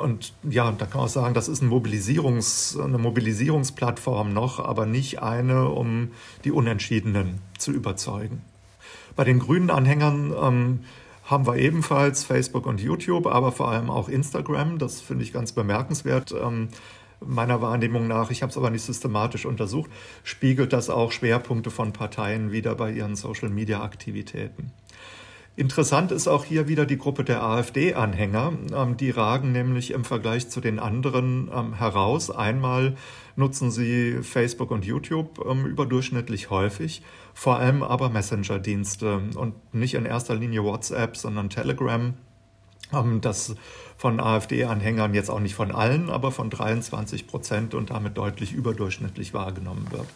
und 0.01 0.33
ja, 0.49 0.71
da 0.71 0.85
kann 0.85 0.97
man 0.97 1.05
auch 1.05 1.11
sagen, 1.11 1.35
das 1.35 1.47
ist 1.47 1.61
ein 1.61 1.67
Mobilisierungs, 1.67 2.77
eine 2.79 2.97
Mobilisierungsplattform 2.97 4.33
noch, 4.33 4.59
aber 4.59 4.85
nicht 4.85 5.21
eine, 5.21 5.69
um 5.69 6.11
die 6.43 6.51
Unentschiedenen 6.51 7.39
zu 7.57 7.71
überzeugen. 7.71 8.41
Bei 9.15 9.23
den 9.23 9.39
grünen 9.39 9.69
Anhängern 9.69 10.33
ähm, 10.41 10.79
haben 11.25 11.45
wir 11.45 11.57
ebenfalls 11.57 12.23
Facebook 12.23 12.65
und 12.65 12.81
YouTube, 12.81 13.27
aber 13.27 13.51
vor 13.51 13.69
allem 13.69 13.91
auch 13.91 14.09
Instagram. 14.09 14.79
Das 14.79 15.01
finde 15.01 15.23
ich 15.23 15.31
ganz 15.31 15.51
bemerkenswert. 15.51 16.33
Meiner 17.25 17.61
Wahrnehmung 17.61 18.07
nach, 18.07 18.31
ich 18.31 18.41
habe 18.41 18.49
es 18.51 18.57
aber 18.57 18.69
nicht 18.69 18.83
systematisch 18.83 19.45
untersucht, 19.45 19.91
spiegelt 20.23 20.73
das 20.73 20.89
auch 20.89 21.11
Schwerpunkte 21.11 21.71
von 21.71 21.93
Parteien 21.93 22.51
wieder 22.51 22.75
bei 22.75 22.91
ihren 22.91 23.15
Social-Media-Aktivitäten. 23.15 24.71
Interessant 25.59 26.13
ist 26.13 26.29
auch 26.29 26.45
hier 26.45 26.69
wieder 26.69 26.85
die 26.85 26.97
Gruppe 26.97 27.25
der 27.25 27.43
AfD-Anhänger. 27.43 28.53
Ähm, 28.73 28.95
die 28.95 29.09
ragen 29.09 29.51
nämlich 29.51 29.91
im 29.91 30.05
Vergleich 30.05 30.49
zu 30.49 30.61
den 30.61 30.79
anderen 30.79 31.51
ähm, 31.53 31.73
heraus. 31.73 32.31
Einmal 32.31 32.95
nutzen 33.35 33.69
sie 33.69 34.19
Facebook 34.21 34.71
und 34.71 34.85
YouTube 34.85 35.45
ähm, 35.45 35.65
überdurchschnittlich 35.65 36.49
häufig, 36.49 37.01
vor 37.33 37.57
allem 37.59 37.83
aber 37.83 38.09
Messenger-Dienste 38.09 39.21
und 39.35 39.73
nicht 39.73 39.95
in 39.95 40.05
erster 40.05 40.35
Linie 40.35 40.63
WhatsApp, 40.63 41.17
sondern 41.17 41.49
Telegram. 41.49 42.13
Das 43.19 43.55
von 43.99 44.21
AfD-Anhängern 44.21 45.13
jetzt 45.13 45.29
auch 45.29 45.41
nicht 45.41 45.55
von 45.55 45.73
allen, 45.73 46.09
aber 46.09 46.31
von 46.31 46.49
23 46.49 47.27
Prozent 47.27 47.73
und 47.73 47.89
damit 47.89 48.17
deutlich 48.17 48.53
überdurchschnittlich 48.53 49.33
wahrgenommen 49.33 49.87
wird. 49.91 50.07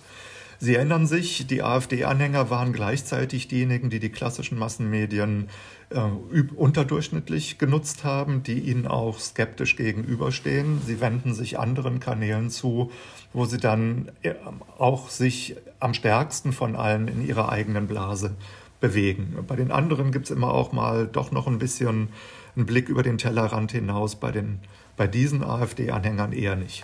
Sie 0.58 0.76
erinnern 0.76 1.06
sich, 1.06 1.48
die 1.48 1.64
AfD-Anhänger 1.64 2.50
waren 2.50 2.72
gleichzeitig 2.72 3.50
diejenigen, 3.50 3.90
die 3.90 4.00
die 4.00 4.10
klassischen 4.10 4.58
Massenmedien 4.58 5.50
äh, 5.90 6.00
unterdurchschnittlich 6.56 7.58
genutzt 7.58 8.06
haben, 8.06 8.42
die 8.42 8.60
ihnen 8.60 8.88
auch 8.88 9.20
skeptisch 9.20 9.76
gegenüberstehen. 9.76 10.80
Sie 10.86 11.02
wenden 11.02 11.34
sich 11.34 11.60
anderen 11.60 12.00
Kanälen 12.00 12.50
zu, 12.50 12.90
wo 13.34 13.44
sie 13.44 13.58
dann 13.58 14.14
äh, 14.22 14.36
auch 14.78 15.10
sich 15.10 15.58
am 15.82 15.94
stärksten 15.94 16.54
von 16.54 16.78
allen 16.78 17.10
in 17.10 17.28
ihrer 17.28 17.50
eigenen 17.50 17.88
Blase 17.88 18.38
bewegen. 18.80 19.38
Bei 19.46 19.58
den 19.58 19.74
anderen 19.74 20.14
gibt 20.14 20.28
es 20.28 20.32
immer 20.32 20.54
auch 20.54 20.72
mal 20.72 21.06
doch 21.06 21.32
noch 21.32 21.48
ein 21.48 21.60
bisschen 21.60 22.08
einen 22.56 22.66
Blick 22.66 22.90
über 22.90 23.04
den 23.04 23.18
Tellerrand 23.18 23.72
hinaus, 23.72 24.16
bei, 24.16 24.32
den, 24.32 24.60
bei 24.98 25.08
diesen 25.08 25.44
AfD-Anhängern 25.44 26.34
eher 26.34 26.56
nicht 26.56 26.84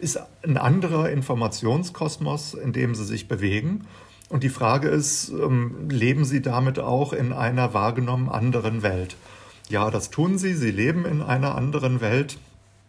ist 0.00 0.18
ein 0.42 0.56
anderer 0.56 1.10
Informationskosmos, 1.10 2.54
in 2.54 2.72
dem 2.72 2.94
sie 2.94 3.04
sich 3.04 3.28
bewegen. 3.28 3.86
Und 4.28 4.42
die 4.42 4.48
Frage 4.48 4.88
ist, 4.88 5.28
ähm, 5.30 5.88
leben 5.90 6.24
sie 6.24 6.40
damit 6.40 6.78
auch 6.78 7.12
in 7.12 7.32
einer 7.32 7.74
wahrgenommen 7.74 8.28
anderen 8.28 8.82
Welt? 8.82 9.16
Ja, 9.68 9.90
das 9.90 10.10
tun 10.10 10.38
sie. 10.38 10.54
Sie 10.54 10.70
leben 10.70 11.04
in 11.04 11.22
einer 11.22 11.54
anderen 11.54 12.00
Welt. 12.00 12.38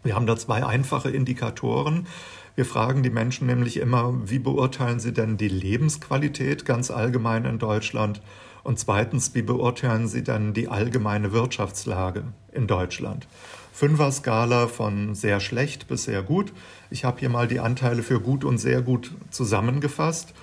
Wir 0.04 0.16
haben 0.16 0.26
da 0.26 0.38
zwei 0.38 0.66
einfache 0.66 1.10
Indikatoren. 1.10 2.08
Wir 2.56 2.66
fragen 2.66 3.04
die 3.04 3.10
Menschen 3.10 3.48
nämlich 3.48 3.78
immer, 3.78 4.14
wie 4.30 4.40
beurteilen 4.40 5.00
sie 5.00 5.14
denn 5.14 5.38
die 5.38 5.48
Lebensqualität 5.48 6.66
ganz 6.66 6.92
allgemein 6.92 7.46
in 7.46 7.60
Deutschland? 7.60 8.22
Und 8.64 8.80
zweitens, 8.80 9.34
wie 9.34 9.42
beurteilen 9.42 10.08
sie 10.08 10.24
dann 10.24 10.54
die 10.54 10.68
allgemeine 10.68 11.32
Wirtschaftslage 11.32 12.24
in 12.52 12.68
Deutschland? 12.68 13.28
Fünfer-Skala 13.74 14.68
von 14.68 15.16
sehr 15.16 15.40
schlecht 15.40 15.88
bis 15.88 16.04
sehr 16.04 16.22
gut. 16.22 16.54
Ich 16.90 17.04
habe 17.04 17.20
hier 17.20 17.30
mal 17.30 17.48
die 17.48 17.60
Anteile 17.60 18.04
für 18.04 18.20
gut 18.20 18.44
und 18.44 18.58
sehr 18.60 18.82
gut 18.82 19.12
zusammengefasst. 19.32 20.34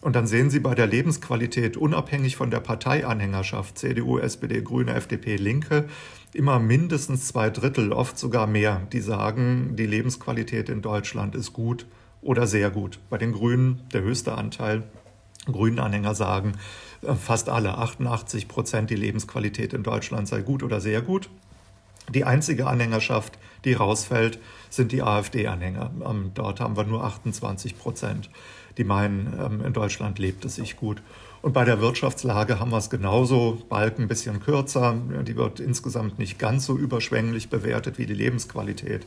Und 0.00 0.14
dann 0.14 0.26
sehen 0.26 0.48
Sie 0.48 0.60
bei 0.60 0.74
der 0.74 0.86
Lebensqualität 0.86 1.76
unabhängig 1.76 2.36
von 2.36 2.50
der 2.50 2.60
Parteianhängerschaft, 2.60 3.78
CDU, 3.78 4.18
SPD, 4.18 4.62
Grüne, 4.62 4.94
FDP, 4.94 5.36
Linke, 5.36 5.88
immer 6.32 6.60
mindestens 6.60 7.26
zwei 7.26 7.50
Drittel, 7.50 7.92
oft 7.92 8.16
sogar 8.16 8.46
mehr, 8.46 8.82
die 8.92 9.00
sagen, 9.00 9.74
die 9.76 9.86
Lebensqualität 9.86 10.68
in 10.68 10.82
Deutschland 10.82 11.34
ist 11.34 11.52
gut 11.52 11.86
oder 12.22 12.46
sehr 12.46 12.70
gut. 12.70 13.00
Bei 13.10 13.18
den 13.18 13.32
Grünen 13.32 13.80
der 13.92 14.02
höchste 14.02 14.34
Anteil. 14.36 14.84
Grünen 15.46 15.78
Anhänger 15.78 16.14
sagen 16.14 16.52
fast 17.16 17.48
alle, 17.48 17.78
88 17.78 18.48
Prozent, 18.48 18.90
die 18.90 18.96
Lebensqualität 18.96 19.72
in 19.72 19.82
Deutschland 19.82 20.28
sei 20.28 20.42
gut 20.42 20.62
oder 20.62 20.80
sehr 20.80 21.02
gut. 21.02 21.28
Die 22.12 22.24
einzige 22.24 22.66
Anhängerschaft, 22.66 23.38
die 23.64 23.74
rausfällt, 23.74 24.38
sind 24.70 24.92
die 24.92 25.02
AfD-Anhänger. 25.02 25.90
Ähm, 26.04 26.30
dort 26.34 26.60
haben 26.60 26.76
wir 26.76 26.84
nur 26.84 27.04
28 27.04 27.78
Prozent, 27.78 28.30
die 28.78 28.84
meinen, 28.84 29.38
ähm, 29.38 29.64
in 29.64 29.72
Deutschland 29.72 30.18
lebt 30.18 30.44
es 30.44 30.56
sich 30.56 30.76
gut. 30.76 31.02
Und 31.40 31.52
bei 31.52 31.64
der 31.64 31.80
Wirtschaftslage 31.80 32.58
haben 32.58 32.70
wir 32.70 32.78
es 32.78 32.90
genauso, 32.90 33.62
Balken 33.68 34.02
ein 34.02 34.08
bisschen 34.08 34.40
kürzer, 34.40 34.96
die 35.26 35.36
wird 35.36 35.60
insgesamt 35.60 36.18
nicht 36.18 36.38
ganz 36.38 36.66
so 36.66 36.76
überschwänglich 36.76 37.48
bewertet 37.48 37.98
wie 37.98 38.06
die 38.06 38.14
Lebensqualität, 38.14 39.06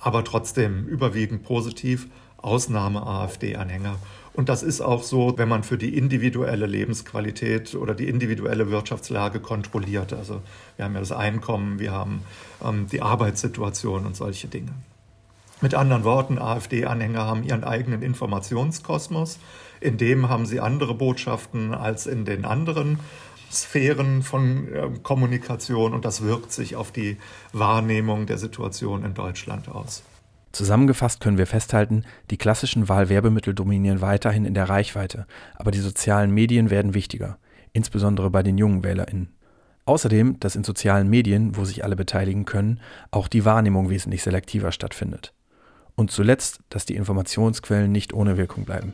aber 0.00 0.24
trotzdem 0.24 0.86
überwiegend 0.86 1.44
positiv, 1.44 2.08
Ausnahme 2.42 3.06
AfD-Anhänger. 3.06 3.96
Und 4.32 4.48
das 4.48 4.62
ist 4.62 4.80
auch 4.80 5.02
so, 5.02 5.36
wenn 5.36 5.48
man 5.48 5.64
für 5.64 5.76
die 5.76 5.96
individuelle 5.96 6.66
Lebensqualität 6.66 7.74
oder 7.74 7.94
die 7.94 8.08
individuelle 8.08 8.70
Wirtschaftslage 8.70 9.40
kontrolliert. 9.40 10.12
Also 10.12 10.40
wir 10.76 10.84
haben 10.84 10.94
ja 10.94 11.00
das 11.00 11.12
Einkommen, 11.12 11.78
wir 11.78 11.92
haben 11.92 12.22
ähm, 12.64 12.86
die 12.90 13.02
Arbeitssituation 13.02 14.06
und 14.06 14.16
solche 14.16 14.48
Dinge. 14.48 14.72
Mit 15.60 15.74
anderen 15.74 16.04
Worten, 16.04 16.38
AfD-Anhänger 16.38 17.26
haben 17.26 17.42
ihren 17.42 17.64
eigenen 17.64 18.02
Informationskosmos. 18.02 19.38
In 19.80 19.98
dem 19.98 20.28
haben 20.28 20.46
sie 20.46 20.60
andere 20.60 20.94
Botschaften 20.94 21.74
als 21.74 22.06
in 22.06 22.24
den 22.24 22.44
anderen 22.44 22.98
Sphären 23.50 24.22
von 24.22 24.72
äh, 24.72 24.90
Kommunikation 25.02 25.92
und 25.92 26.04
das 26.04 26.22
wirkt 26.22 26.52
sich 26.52 26.76
auf 26.76 26.92
die 26.92 27.16
Wahrnehmung 27.52 28.26
der 28.26 28.38
Situation 28.38 29.04
in 29.04 29.12
Deutschland 29.12 29.68
aus. 29.68 30.02
Zusammengefasst 30.52 31.20
können 31.20 31.38
wir 31.38 31.46
festhalten, 31.46 32.04
die 32.30 32.36
klassischen 32.36 32.88
Wahlwerbemittel 32.88 33.54
dominieren 33.54 34.00
weiterhin 34.00 34.44
in 34.44 34.54
der 34.54 34.68
Reichweite, 34.68 35.26
aber 35.54 35.70
die 35.70 35.78
sozialen 35.78 36.32
Medien 36.32 36.70
werden 36.70 36.94
wichtiger, 36.94 37.38
insbesondere 37.72 38.30
bei 38.30 38.42
den 38.42 38.58
jungen 38.58 38.82
WählerInnen. 38.82 39.28
Außerdem, 39.84 40.38
dass 40.40 40.56
in 40.56 40.64
sozialen 40.64 41.08
Medien, 41.08 41.56
wo 41.56 41.64
sich 41.64 41.84
alle 41.84 41.96
beteiligen 41.96 42.44
können, 42.44 42.80
auch 43.10 43.28
die 43.28 43.44
Wahrnehmung 43.44 43.90
wesentlich 43.90 44.22
selektiver 44.22 44.72
stattfindet. 44.72 45.32
Und 45.94 46.10
zuletzt, 46.10 46.60
dass 46.68 46.86
die 46.86 46.96
Informationsquellen 46.96 47.90
nicht 47.90 48.12
ohne 48.12 48.36
Wirkung 48.36 48.64
bleiben. 48.64 48.92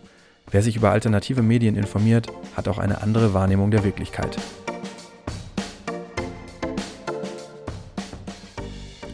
Wer 0.50 0.62
sich 0.62 0.76
über 0.76 0.90
alternative 0.90 1.42
Medien 1.42 1.76
informiert, 1.76 2.28
hat 2.56 2.68
auch 2.68 2.78
eine 2.78 3.02
andere 3.02 3.34
Wahrnehmung 3.34 3.70
der 3.70 3.84
Wirklichkeit. 3.84 4.38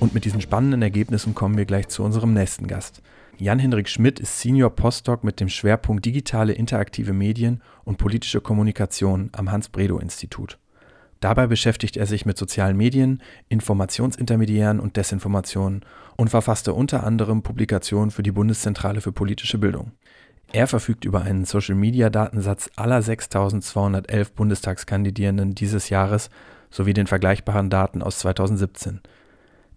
Und 0.03 0.15
mit 0.15 0.25
diesen 0.25 0.41
spannenden 0.41 0.83
Ergebnissen 0.83 1.33
kommen 1.33 1.57
wir 1.57 1.65
gleich 1.65 1.87
zu 1.87 2.03
unserem 2.03 2.35
nächsten 2.35 2.67
Gast. 2.67 3.03
Jan-Hendrik 3.39 3.89
Schmidt 3.89 4.19
ist 4.19 4.41
Senior 4.41 4.71
Postdoc 4.71 5.23
mit 5.23 5.39
dem 5.39 5.49
Schwerpunkt 5.49 6.05
digitale 6.05 6.55
interaktive 6.55 7.13
Medien 7.13 7.63
und 7.85 7.99
politische 7.99 8.41
Kommunikation 8.41 9.31
am 9.31 9.53
Hans-Bredow-Institut. 9.53 10.59
Dabei 11.21 11.47
beschäftigt 11.47 11.97
er 11.97 12.07
sich 12.07 12.27
mit 12.27 12.37
sozialen 12.37 12.77
Medien, 12.77 13.23
Informationsintermediären 13.49 14.81
und 14.81 14.97
Desinformationen 14.97 15.85
und 16.17 16.31
verfasste 16.31 16.75
unter 16.75 17.05
anderem 17.05 17.45
Publikationen 17.45 18.11
für 18.11 18.25
die 18.25 18.33
Bundeszentrale 18.33 19.03
für 19.03 19.13
politische 19.13 19.59
Bildung. 19.59 19.93
Er 20.53 20.67
verfügt 20.67 21.05
über 21.05 21.23
einen 21.23 21.45
Social-Media-Datensatz 21.45 22.71
aller 22.75 23.03
6211 23.03 24.33
Bundestagskandidierenden 24.33 25.55
dieses 25.55 25.91
Jahres 25.91 26.29
sowie 26.73 26.93
den 26.93 27.07
vergleichbaren 27.07 27.71
Daten 27.71 28.03
aus 28.03 28.19
2017. 28.19 29.01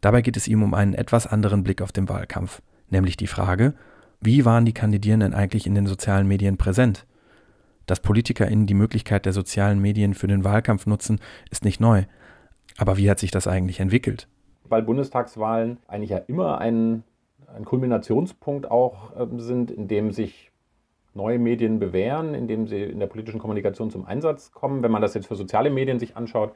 Dabei 0.05 0.21
geht 0.21 0.37
es 0.37 0.47
ihm 0.47 0.61
um 0.61 0.75
einen 0.75 0.93
etwas 0.93 1.25
anderen 1.25 1.63
Blick 1.63 1.81
auf 1.81 1.91
den 1.91 2.07
Wahlkampf, 2.07 2.61
nämlich 2.91 3.17
die 3.17 3.25
Frage, 3.25 3.73
wie 4.21 4.45
waren 4.45 4.63
die 4.63 4.71
Kandidierenden 4.71 5.33
eigentlich 5.33 5.65
in 5.65 5.73
den 5.73 5.87
sozialen 5.87 6.27
Medien 6.27 6.57
präsent? 6.57 7.07
Dass 7.87 8.01
PolitikerInnen 8.01 8.67
die 8.67 8.75
Möglichkeit 8.75 9.25
der 9.25 9.33
sozialen 9.33 9.81
Medien 9.81 10.13
für 10.13 10.27
den 10.27 10.43
Wahlkampf 10.43 10.85
nutzen, 10.85 11.19
ist 11.49 11.65
nicht 11.65 11.81
neu. 11.81 12.03
Aber 12.77 12.97
wie 12.97 13.09
hat 13.09 13.17
sich 13.17 13.31
das 13.31 13.47
eigentlich 13.47 13.79
entwickelt? 13.79 14.27
Weil 14.65 14.83
Bundestagswahlen 14.83 15.79
eigentlich 15.87 16.11
ja 16.11 16.19
immer 16.19 16.59
ein, 16.59 17.01
ein 17.47 17.65
Kulminationspunkt 17.65 18.69
auch 18.69 19.19
äh, 19.19 19.25
sind, 19.37 19.71
in 19.71 19.87
dem 19.87 20.11
sich 20.11 20.51
neue 21.15 21.39
Medien 21.39 21.79
bewähren, 21.79 22.35
in 22.35 22.47
dem 22.47 22.67
sie 22.67 22.83
in 22.83 22.99
der 22.99 23.07
politischen 23.07 23.39
Kommunikation 23.39 23.89
zum 23.89 24.05
Einsatz 24.05 24.51
kommen. 24.51 24.83
Wenn 24.83 24.91
man 24.91 25.01
das 25.01 25.15
jetzt 25.15 25.25
für 25.25 25.35
soziale 25.35 25.71
Medien 25.71 25.97
sich 25.97 26.15
anschaut, 26.15 26.53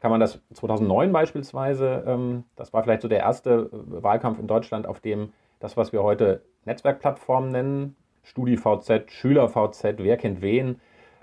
kann 0.00 0.10
man 0.10 0.20
das 0.20 0.40
2009 0.54 1.12
beispielsweise, 1.12 2.04
ähm, 2.06 2.44
das 2.56 2.72
war 2.72 2.82
vielleicht 2.82 3.02
so 3.02 3.08
der 3.08 3.20
erste 3.20 3.70
äh, 3.72 4.02
Wahlkampf 4.02 4.38
in 4.38 4.46
Deutschland, 4.46 4.86
auf 4.86 5.00
dem 5.00 5.32
das, 5.60 5.76
was 5.76 5.92
wir 5.92 6.02
heute 6.02 6.42
Netzwerkplattformen 6.64 7.52
nennen, 7.52 7.96
StudiVZ, 8.22 9.10
SchülerVZ, 9.10 9.98
wer 9.98 10.16
kennt 10.16 10.40
wen, 10.40 10.80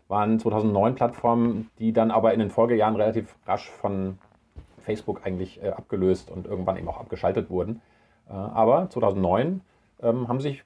waren 0.07 0.39
2009 0.39 0.95
Plattformen, 0.95 1.69
die 1.79 1.91
dann 1.91 2.11
aber 2.11 2.33
in 2.33 2.39
den 2.39 2.49
Folgejahren 2.49 2.95
relativ 2.95 3.35
rasch 3.45 3.69
von 3.69 4.19
Facebook 4.79 5.25
eigentlich 5.25 5.61
äh, 5.61 5.69
abgelöst 5.69 6.31
und 6.31 6.47
irgendwann 6.47 6.77
eben 6.77 6.87
auch 6.87 6.99
abgeschaltet 6.99 7.49
wurden. 7.49 7.81
Äh, 8.29 8.33
aber 8.33 8.89
2009 8.89 9.61
ähm, 10.01 10.27
haben 10.27 10.39
sich 10.39 10.63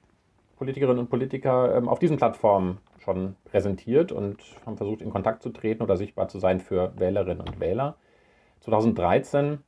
Politikerinnen 0.56 1.00
und 1.00 1.10
Politiker 1.10 1.74
ähm, 1.74 1.88
auf 1.88 1.98
diesen 1.98 2.18
Plattformen 2.18 2.78
schon 2.98 3.34
präsentiert 3.44 4.12
und 4.12 4.36
haben 4.64 4.76
versucht, 4.76 5.02
in 5.02 5.10
Kontakt 5.10 5.42
zu 5.42 5.50
treten 5.50 5.82
oder 5.82 5.96
sichtbar 5.96 6.28
zu 6.28 6.38
sein 6.38 6.60
für 6.60 6.92
Wählerinnen 6.96 7.40
und 7.40 7.58
Wähler. 7.58 7.96
2013 8.62 9.58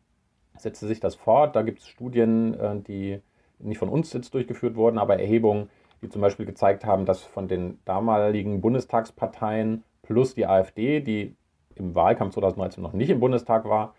setzte 0.57 0.87
sich 0.87 1.01
das 1.01 1.15
fort. 1.15 1.57
Da 1.57 1.63
gibt 1.63 1.81
es 1.81 1.89
Studien, 1.89 2.55
äh, 2.55 2.81
die 2.81 3.21
nicht 3.59 3.79
von 3.79 3.89
uns 3.89 4.13
jetzt 4.13 4.35
durchgeführt 4.35 4.77
wurden, 4.77 4.99
aber 4.99 5.19
Erhebungen, 5.19 5.71
die 6.03 6.09
zum 6.09 6.21
Beispiel 6.21 6.47
gezeigt 6.47 6.85
haben, 6.85 7.07
dass 7.07 7.23
von 7.23 7.49
den 7.49 7.79
damaligen 7.85 8.61
Bundestagsparteien 8.61 9.85
plus 10.03 10.35
die 10.35 10.47
AfD, 10.47 11.01
die 11.01 11.35
im 11.77 11.95
Wahlkampf 11.95 12.35
2013 12.35 12.83
noch 12.83 12.93
nicht 12.93 13.11
im 13.11 13.21
Bundestag 13.21 13.65
war, 13.65 13.95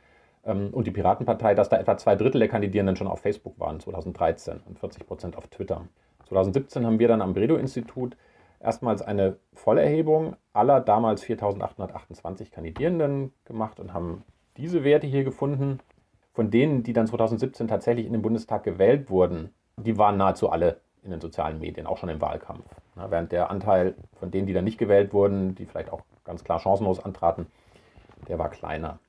ähm, 0.46 0.70
und 0.72 0.88
die 0.88 0.92
Piratenpartei, 0.92 1.56
dass 1.56 1.70
da 1.70 1.78
etwa 1.78 1.98
zwei 1.98 2.16
Drittel 2.16 2.40
der 2.40 2.48
Kandidierenden 2.48 2.96
schon 2.96 3.08
auf 3.08 3.20
Facebook 3.20 3.60
waren 3.60 3.80
2013 3.80 4.62
und 4.66 4.80
40 4.80 5.06
Prozent 5.06 5.38
auf 5.38 5.48
Twitter. 5.48 5.88
2017 6.28 6.86
haben 6.86 7.00
wir 7.00 7.08
dann 7.08 7.22
am 7.22 7.34
Bredow-Institut 7.34 8.16
erstmals 8.60 9.02
eine 9.02 9.38
Vollerhebung 9.54 10.36
aller 10.54 10.80
damals 10.80 11.24
4.828 11.24 12.52
Kandidierenden 12.52 13.34
gemacht 13.46 13.80
und 13.80 13.94
haben 13.94 14.24
diese 14.58 14.84
Werte 14.84 15.08
hier 15.08 15.24
gefunden. 15.24 15.80
Von 16.34 16.52
denen, 16.52 16.84
die 16.84 16.94
dann 16.94 17.08
2017 17.08 17.68
tatsächlich 17.68 18.06
in 18.06 18.12
den 18.12 18.22
Bundestag 18.22 18.64
gewählt 18.64 19.10
wurden, 19.10 19.50
die 19.78 19.98
waren 19.98 20.18
nahezu 20.18 20.50
alle 20.50 20.82
in 21.04 21.12
den 21.12 21.22
sozialen 21.22 21.60
Medien, 21.60 21.88
auch 21.88 21.98
schon 21.98 22.10
im 22.10 22.20
Wahlkampf. 22.20 22.66
Na, 22.96 23.10
während 23.12 23.32
der 23.32 23.50
Anteil 23.50 23.96
von 24.20 24.32
denen, 24.32 24.48
die 24.48 24.54
dann 24.54 24.66
nicht 24.66 24.78
gewählt 24.78 25.14
wurden, 25.14 25.56
die 25.56 25.66
vielleicht 25.66 25.92
auch 25.92 26.02
ganz 26.24 26.44
klar 26.44 26.60
chancenlos 26.60 27.00
antraten, 27.00 27.46
der 28.28 28.40
war 28.40 28.50
kleiner. 28.50 29.00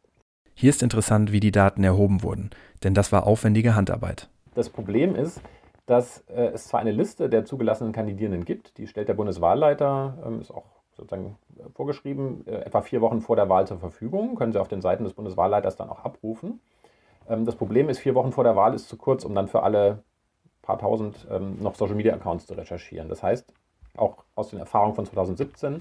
Hier 0.54 0.70
ist 0.70 0.82
interessant, 0.82 1.32
wie 1.32 1.40
die 1.40 1.52
Daten 1.52 1.84
erhoben 1.84 2.22
wurden, 2.22 2.50
denn 2.84 2.94
das 2.94 3.12
war 3.12 3.26
aufwendige 3.26 3.74
Handarbeit. 3.74 4.28
Das 4.54 4.70
Problem 4.70 5.14
ist, 5.14 5.40
dass 5.86 6.24
äh, 6.28 6.46
es 6.54 6.68
zwar 6.68 6.80
eine 6.80 6.92
Liste 6.92 7.28
der 7.28 7.44
zugelassenen 7.44 7.92
Kandidierenden 7.92 8.44
gibt, 8.44 8.78
die 8.78 8.86
stellt 8.86 9.08
der 9.08 9.14
Bundeswahlleiter, 9.14 10.18
ähm, 10.26 10.40
ist 10.40 10.50
auch 10.50 10.64
sozusagen 10.96 11.36
äh, 11.58 11.68
vorgeschrieben, 11.74 12.46
äh, 12.46 12.62
etwa 12.62 12.82
vier 12.82 13.00
Wochen 13.00 13.20
vor 13.20 13.36
der 13.36 13.48
Wahl 13.48 13.66
zur 13.66 13.78
Verfügung, 13.78 14.36
können 14.36 14.52
Sie 14.52 14.60
auf 14.60 14.68
den 14.68 14.80
Seiten 14.80 15.04
des 15.04 15.12
Bundeswahlleiters 15.12 15.76
dann 15.76 15.90
auch 15.90 16.04
abrufen. 16.04 16.60
Ähm, 17.28 17.44
das 17.44 17.56
Problem 17.56 17.88
ist, 17.88 17.98
vier 17.98 18.14
Wochen 18.14 18.32
vor 18.32 18.44
der 18.44 18.56
Wahl 18.56 18.74
ist 18.74 18.88
zu 18.88 18.96
kurz, 18.96 19.24
um 19.24 19.34
dann 19.34 19.48
für 19.48 19.62
alle 19.62 20.02
paar 20.62 20.78
tausend 20.78 21.26
ähm, 21.30 21.58
noch 21.60 21.74
Social-Media-Accounts 21.76 22.46
zu 22.46 22.54
recherchieren. 22.54 23.08
Das 23.08 23.22
heißt, 23.22 23.52
auch 23.96 24.24
aus 24.34 24.50
den 24.50 24.58
Erfahrungen 24.58 24.94
von 24.94 25.06
2017 25.06 25.80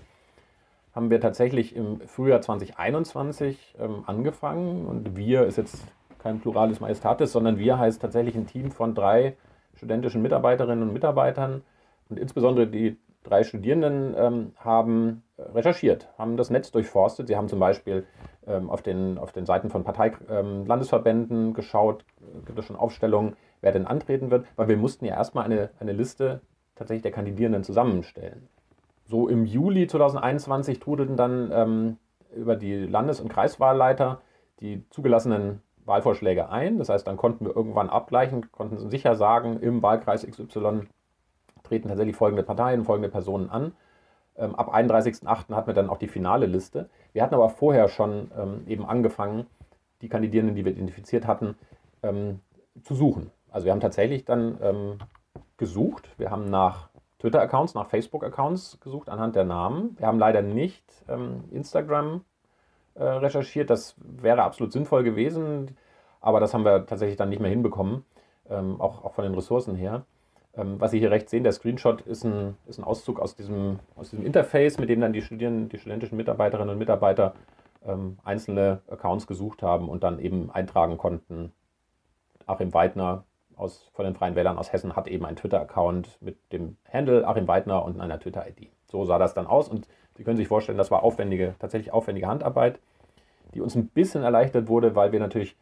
haben 0.94 1.10
wir 1.10 1.20
tatsächlich 1.20 1.76
im 1.76 2.00
Frühjahr 2.02 2.42
2021 2.42 3.76
ähm, 3.80 4.04
angefangen 4.06 4.86
und 4.86 5.18
wir 5.18 5.46
ist 5.46 5.58
jetzt 5.58 5.84
kein 6.20 6.40
Pluralis 6.40 6.80
Majestatis, 6.80 7.32
sondern 7.32 7.60
wir 7.60 7.78
heißt 7.78 8.02
tatsächlich 8.02 8.36
ein 8.36 8.48
Team 8.48 8.72
von 8.72 8.96
drei 8.96 9.36
studentischen 9.76 10.22
Mitarbeiterinnen 10.22 10.88
und 10.88 10.94
Mitarbeitern 10.94 11.64
und 12.10 12.18
insbesondere 12.18 12.68
die 12.68 12.98
drei 13.26 13.44
Studierenden 13.44 14.16
ähm, 14.18 14.52
haben 14.58 15.24
recherchiert, 15.38 16.10
haben 16.18 16.38
das 16.38 16.50
Netz 16.50 16.72
durchforstet. 16.72 17.28
Sie 17.28 17.36
haben 17.36 17.50
zum 17.50 17.60
Beispiel 17.60 18.06
ähm, 18.48 18.70
auf, 18.70 18.82
den, 18.82 19.18
auf 19.18 19.32
den 19.32 19.46
Seiten 19.46 19.70
von 19.70 19.84
Parteilandesverbänden 19.84 21.48
ähm, 21.48 21.54
geschaut, 21.54 22.06
gibt 22.46 22.58
es 22.58 22.66
schon 22.66 22.76
Aufstellungen, 22.76 23.36
wer 23.62 23.72
denn 23.72 23.86
antreten 23.86 24.32
wird, 24.32 24.46
weil 24.56 24.68
wir 24.68 24.78
mussten 24.78 25.06
ja 25.06 25.16
erstmal 25.16 25.46
eine, 25.46 25.70
eine 25.80 25.94
Liste 25.94 26.42
tatsächlich 26.76 27.04
der 27.04 27.12
Kandidierenden 27.12 27.64
zusammenstellen. 27.64 28.48
So 29.06 29.28
im 29.28 29.46
Juli 29.46 29.88
2021 29.88 30.80
trudelten 30.80 31.18
dann 31.18 31.52
ähm, 31.52 31.98
über 32.36 32.56
die 32.56 32.86
Landes- 32.86 33.22
und 33.22 33.30
Kreiswahlleiter 33.30 34.22
die 34.60 34.84
zugelassenen 34.90 35.62
Wahlvorschläge 35.86 36.50
ein. 36.50 36.80
Das 36.80 36.90
heißt, 36.90 37.06
dann 37.06 37.18
konnten 37.18 37.46
wir 37.46 37.56
irgendwann 37.56 37.90
abgleichen, 37.90 38.52
konnten 38.52 38.90
sicher 38.90 39.16
sagen, 39.16 39.60
im 39.60 39.82
Wahlkreis 39.84 40.26
XY 40.26 40.88
treten 41.66 41.90
tatsächlich 41.90 42.16
folgende 42.16 42.44
Parteien, 42.44 42.86
folgende 42.86 43.10
Personen 43.10 43.50
an. 43.50 43.74
Ähm, 44.38 44.56
ab 44.56 44.74
31.08. 44.74 45.54
hatten 45.54 45.68
wir 45.68 45.74
dann 45.74 45.90
auch 45.90 45.98
die 45.98 46.08
finale 46.08 46.46
Liste. 46.46 46.90
Wir 47.14 47.24
hatten 47.24 47.36
aber 47.36 47.50
vorher 47.50 47.88
schon 47.88 48.32
ähm, 48.38 48.64
eben 48.68 48.86
angefangen, 48.86 49.48
die 50.02 50.10
Kandidierenden, 50.10 50.56
die 50.56 50.66
wir 50.66 50.72
identifiziert 50.72 51.26
hatten, 51.26 51.56
ähm, 52.04 52.42
zu 52.84 52.96
suchen. 52.96 53.32
Also 53.50 53.66
wir 53.66 53.72
haben 53.72 53.80
tatsächlich 53.80 54.26
dann 54.26 54.58
ähm, 54.62 54.98
gesucht. 55.58 56.10
Wir 56.18 56.32
haben 56.32 56.50
nach 56.50 56.90
Twitter-Accounts, 57.20 57.74
nach 57.74 57.88
Facebook-Accounts 57.88 58.80
gesucht 58.82 59.10
anhand 59.10 59.36
der 59.36 59.46
Namen. 59.46 59.96
Wir 59.98 60.08
haben 60.08 60.20
leider 60.20 60.42
nicht 60.42 60.84
ähm, 61.08 61.46
Instagram 61.52 62.26
äh, 62.96 63.04
recherchiert. 63.04 63.70
Das 63.70 63.96
wäre 63.98 64.44
absolut 64.44 64.74
sinnvoll 64.74 65.04
gewesen, 65.04 65.78
aber 66.20 66.40
das 66.40 66.54
haben 66.54 66.66
wir 66.66 66.86
tatsächlich 66.86 67.18
dann 67.18 67.30
nicht 67.30 67.40
mehr 67.40 67.50
hinbekommen, 67.50 68.04
ähm, 68.50 68.80
auch, 68.82 69.06
auch 69.06 69.14
von 69.14 69.24
den 69.24 69.34
Ressourcen 69.34 69.76
her. 69.76 70.06
Ähm, 70.58 70.80
was 70.80 70.92
Sie 70.92 71.00
hier 71.00 71.12
rechts 71.12 71.32
sehen, 71.32 71.44
der 71.44 71.52
Screenshot 71.52 72.02
ist 72.02 72.24
ein, 72.24 72.56
ist 72.66 72.78
ein 72.78 72.84
Auszug 72.84 73.20
aus 73.20 73.36
diesem, 73.36 73.80
aus 73.96 74.10
diesem 74.10 74.26
Interface, 74.26 74.78
mit 74.78 74.90
dem 74.90 75.02
dann 75.02 75.14
die 75.14 75.22
Studierenden, 75.22 75.70
die 75.70 75.80
studentischen 75.80 76.18
Mitarbeiterinnen 76.18 76.70
und 76.70 76.80
Mitarbeiter 76.80 77.34
ähm, 77.86 78.18
einzelne 78.24 78.82
Accounts 78.88 79.28
gesucht 79.28 79.62
haben 79.62 79.90
und 79.90 80.04
dann 80.04 80.20
eben 80.20 80.50
eintragen 80.52 80.98
konnten. 80.98 81.52
Achim 82.46 82.74
Weidner 82.74 83.24
aus, 83.56 83.90
von 83.94 84.06
den 84.06 84.16
Freien 84.16 84.36
Wählern 84.36 84.58
aus 84.58 84.72
Hessen 84.72 84.96
hat 84.96 85.08
eben 85.08 85.26
einen 85.26 85.38
Twitter-Account 85.38 86.22
mit 86.22 86.38
dem 86.52 86.78
Handle 86.92 87.28
Achim 87.28 87.48
Weidner 87.48 87.84
und 87.84 88.00
einer 88.00 88.20
Twitter-ID. 88.20 88.70
So 88.86 89.06
sah 89.06 89.18
das 89.18 89.34
dann 89.34 89.48
aus 89.48 89.70
und 89.70 89.88
Sie 90.18 90.24
können 90.24 90.38
sich 90.38 90.48
vorstellen, 90.48 90.78
das 90.78 90.92
war 90.92 91.04
aufwendige, 91.04 91.56
tatsächlich 91.60 91.92
aufwendige 91.92 92.28
Handarbeit, 92.28 92.80
die 93.54 93.60
uns 93.60 93.76
ein 93.76 93.88
bisschen 93.88 94.24
erleichtert 94.24 94.70
wurde, 94.70 94.96
weil 94.96 95.12
wir 95.12 95.20
natürlich 95.20 95.58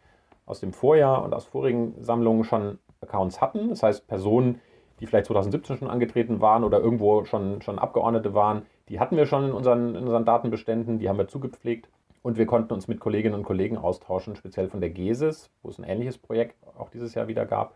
aus 0.46 0.60
dem 0.60 0.74
Vorjahr 0.74 1.24
und 1.24 1.34
aus 1.34 1.46
vorigen 1.46 1.96
Sammlungen 2.04 2.44
schon 2.44 2.78
Accounts 3.02 3.42
hatten. 3.42 3.70
Das 3.70 3.82
heißt, 3.82 4.08
Personen, 4.08 4.62
die 5.03 5.07
vielleicht 5.07 5.25
2017 5.25 5.79
schon 5.79 5.89
angetreten 5.89 6.39
waren 6.39 6.63
oder 6.63 6.79
irgendwo 6.79 7.25
schon, 7.25 7.61
schon 7.61 7.77
Abgeordnete 7.77 8.33
waren, 8.33 8.61
die 8.87 9.01
hatten 9.01 9.18
wir 9.18 9.25
schon 9.25 9.44
in 9.44 9.51
unseren, 9.51 9.96
in 9.96 10.03
unseren 10.03 10.24
Datenbeständen, 10.24 10.98
die 10.98 11.09
haben 11.09 11.18
wir 11.18 11.27
zugepflegt. 11.27 11.89
Und 12.22 12.37
wir 12.37 12.46
konnten 12.46 12.72
uns 12.74 12.87
mit 12.87 13.01
Kolleginnen 13.01 13.35
und 13.35 13.44
Kollegen 13.44 13.77
austauschen, 13.77 14.37
speziell 14.37 14.70
von 14.70 14.79
der 14.79 14.92
GESIS, 14.92 15.50
wo 15.61 15.68
es 15.68 15.77
ein 15.77 15.83
ähnliches 15.83 16.18
Projekt 16.18 16.55
auch 16.77 16.89
dieses 16.89 17.16
Jahr 17.16 17.27
wieder 17.27 17.46
gab, 17.46 17.75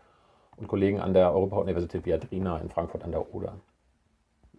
und 0.56 0.68
Kollegen 0.68 1.00
an 1.00 1.12
der 1.12 1.30
Europa-Universität 1.34 2.06
Viadrina 2.06 2.58
in 2.60 2.70
Frankfurt 2.70 3.04
an 3.04 3.12
der 3.12 3.34
Oder. 3.34 3.56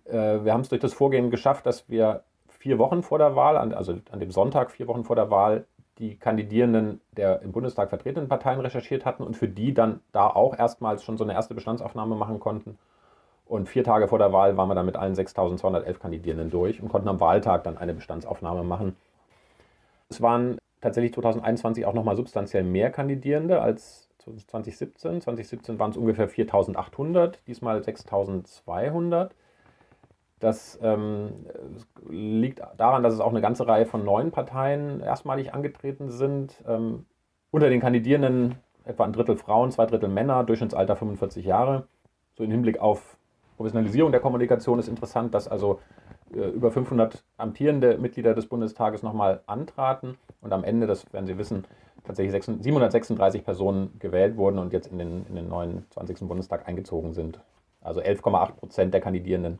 Äh, 0.06 0.46
wir 0.46 0.54
haben 0.54 0.62
es 0.62 0.70
durch 0.70 0.80
das 0.80 0.94
Vorgehen 0.94 1.32
geschafft, 1.32 1.66
dass 1.66 1.90
wir 1.90 2.24
vier 2.50 2.78
Wochen 2.78 3.02
vor 3.02 3.18
der 3.18 3.36
Wahl, 3.36 3.58
also 3.74 3.96
an 4.12 4.20
dem 4.20 4.30
Sonntag 4.30 4.70
vier 4.70 4.86
Wochen 4.86 5.06
vor 5.06 5.16
der 5.16 5.32
Wahl, 5.32 5.66
die 6.00 6.16
Kandidierenden 6.16 7.02
der 7.18 7.42
im 7.42 7.52
Bundestag 7.52 7.90
vertretenen 7.90 8.30
Parteien 8.30 8.60
recherchiert 8.60 9.06
hatten 9.06 9.24
und 9.24 9.36
für 9.36 9.48
die 9.48 9.74
dann 9.74 10.00
da 10.12 10.28
auch 10.28 10.58
erstmals 10.58 11.04
schon 11.04 11.18
so 11.18 11.24
eine 11.24 11.34
erste 11.34 11.54
Bestandsaufnahme 11.54 12.16
machen 12.16 12.40
konnten. 12.40 12.78
Und 13.46 13.68
vier 13.68 13.84
Tage 13.84 14.08
vor 14.08 14.20
der 14.20 14.32
Wahl 14.32 14.58
waren 14.58 14.70
wir 14.70 14.76
dann 14.76 14.86
mit 14.86 14.96
allen 14.96 15.16
6.211 15.16 16.00
Kandidierenden 16.00 16.52
durch 16.52 16.82
und 16.82 16.90
konnten 16.90 17.10
am 17.10 17.20
Wahltag 17.20 17.64
dann 17.64 17.78
eine 17.78 17.94
Bestandsaufnahme 17.94 18.64
machen. 18.64 18.96
Es 20.08 20.22
waren 20.22 20.58
tatsächlich 20.82 21.14
2021 21.14 21.86
auch 21.86 21.94
nochmal 21.94 22.16
substanziell 22.16 22.64
mehr 22.64 22.92
Kandidierende 22.92 23.62
als 23.62 24.08
2017. 24.20 25.22
2017 25.22 25.80
waren 25.80 25.92
es 25.92 25.98
ungefähr 25.98 26.30
4.800, 26.30 27.36
diesmal 27.48 27.80
6.200. 27.80 29.32
Das 30.40 30.80
ähm, 30.82 31.46
liegt 32.10 32.62
daran, 32.78 33.04
dass 33.04 33.14
es 33.14 33.20
auch 33.20 33.32
eine 33.32 33.42
ganze 33.42 33.68
Reihe 33.68 33.86
von 33.86 34.06
neuen 34.06 34.32
Parteien 34.32 35.02
erstmalig 35.02 35.54
angetreten 35.54 36.10
sind. 36.10 36.64
Ähm, 36.68 37.06
unter 37.52 37.70
den 37.70 37.82
Kandidierenden 37.82 38.56
etwa 38.86 39.04
ein 39.04 39.14
Drittel 39.14 39.36
Frauen, 39.36 39.72
zwei 39.72 39.86
Drittel 39.86 40.10
Männer, 40.10 40.44
Durchschnittsalter 40.44 40.96
45 40.96 41.46
Jahre. 41.46 41.88
So 42.36 42.44
im 42.44 42.52
Hinblick 42.52 42.80
auf 42.80 43.18
Professionalisierung 43.58 44.12
der 44.12 44.22
Kommunikation 44.22 44.80
ist 44.80 44.88
interessant, 44.88 45.34
dass 45.34 45.48
also 45.48 45.80
äh, 46.34 46.48
über 46.50 46.72
500 46.72 47.24
amtierende 47.38 47.98
Mitglieder 47.98 48.34
des 48.34 48.48
Bundestages 48.48 49.04
nochmal 49.04 49.42
antraten 49.48 50.18
und 50.42 50.54
am 50.54 50.64
Ende, 50.64 50.88
das 50.88 51.12
werden 51.12 51.26
Sie 51.26 51.38
wissen, 51.38 51.66
tatsächlich 52.06 52.42
736 52.44 53.44
Personen 53.44 54.00
gewählt 54.00 54.38
wurden 54.38 54.58
und 54.58 54.72
jetzt 54.72 54.88
in 54.88 54.98
den, 54.98 55.26
in 55.28 55.36
den 55.36 55.50
neuen 55.50 55.86
20. 55.92 56.20
Bundestag 56.28 56.68
eingezogen 56.68 57.14
sind. 57.14 57.40
Also 57.82 58.02
11,8 58.02 58.54
Prozent 58.54 58.94
der 58.94 59.02
Kandidierenden 59.02 59.60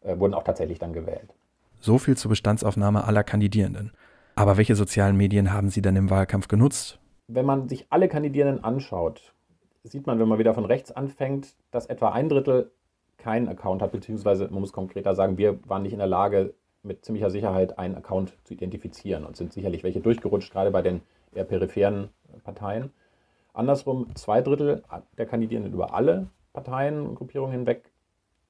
äh, 0.00 0.18
wurden 0.18 0.34
auch 0.34 0.44
tatsächlich 0.44 0.78
dann 0.78 0.92
gewählt. 0.92 1.34
So 1.80 1.98
viel 1.98 2.16
zur 2.16 2.28
Bestandsaufnahme 2.28 3.04
aller 3.04 3.24
Kandidierenden. 3.24 3.92
Aber 4.34 4.56
welche 4.56 4.74
sozialen 4.74 5.16
Medien 5.16 5.52
haben 5.52 5.70
Sie 5.70 5.82
denn 5.82 5.96
im 5.96 6.10
Wahlkampf 6.10 6.48
genutzt? 6.48 6.98
Wenn 7.28 7.46
man 7.46 7.68
sich 7.68 7.86
alle 7.90 8.08
Kandidierenden 8.08 8.64
anschaut, 8.64 9.34
sieht 9.84 10.06
man, 10.06 10.18
wenn 10.18 10.28
man 10.28 10.38
wieder 10.38 10.54
von 10.54 10.64
rechts 10.64 10.90
anfängt, 10.90 11.54
dass 11.70 11.86
etwa 11.86 12.10
ein 12.10 12.28
Drittel 12.28 12.70
keinen 13.18 13.48
Account 13.48 13.82
hat, 13.82 13.92
beziehungsweise 13.92 14.48
man 14.50 14.60
muss 14.60 14.72
konkreter 14.72 15.14
sagen, 15.14 15.38
wir 15.38 15.58
waren 15.68 15.82
nicht 15.82 15.92
in 15.92 15.98
der 15.98 16.08
Lage, 16.08 16.54
mit 16.82 17.04
ziemlicher 17.04 17.30
Sicherheit 17.30 17.78
einen 17.78 17.94
Account 17.94 18.32
zu 18.44 18.54
identifizieren 18.54 19.24
und 19.24 19.36
sind 19.36 19.52
sicherlich 19.52 19.82
welche 19.82 20.00
durchgerutscht, 20.00 20.52
gerade 20.52 20.70
bei 20.70 20.82
den 20.82 21.02
eher 21.34 21.44
peripheren 21.44 22.08
Parteien. 22.42 22.90
Andersrum, 23.52 24.14
zwei 24.14 24.40
Drittel 24.40 24.82
der 25.18 25.26
Kandidierenden 25.26 25.72
über 25.72 25.92
alle 25.92 26.28
Parteien 26.52 27.06
und 27.06 27.16
Gruppierungen 27.16 27.52
hinweg 27.52 27.90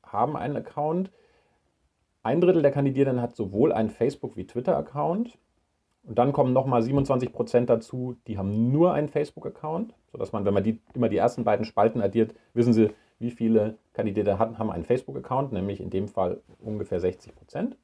haben 0.04 0.36
einen 0.36 0.56
Account. 0.56 1.10
Ein 2.22 2.40
Drittel 2.40 2.62
der 2.62 2.72
Kandidierenden 2.72 3.22
hat 3.22 3.34
sowohl 3.34 3.72
einen 3.72 3.90
Facebook- 3.90 4.36
wie 4.36 4.46
Twitter-Account. 4.46 5.38
Und 6.02 6.18
dann 6.18 6.32
kommen 6.32 6.52
nochmal 6.52 6.82
27 6.82 7.32
Prozent 7.32 7.70
dazu, 7.70 8.16
die 8.26 8.38
haben 8.38 8.72
nur 8.72 8.94
einen 8.94 9.08
Facebook-Account, 9.08 9.94
sodass 10.12 10.32
man, 10.32 10.44
wenn 10.44 10.54
man 10.54 10.64
die, 10.64 10.80
immer 10.94 11.08
die 11.08 11.18
ersten 11.18 11.44
beiden 11.44 11.64
Spalten 11.64 12.00
addiert, 12.00 12.34
wissen 12.54 12.72
Sie, 12.72 12.90
wie 13.18 13.30
viele 13.30 13.76
Kandidaten 13.92 14.58
haben 14.58 14.70
einen 14.70 14.84
Facebook-Account, 14.84 15.52
nämlich 15.52 15.80
in 15.80 15.90
dem 15.90 16.08
Fall 16.08 16.40
ungefähr 16.58 17.00
60 17.00 17.34
Prozent. 17.34 17.76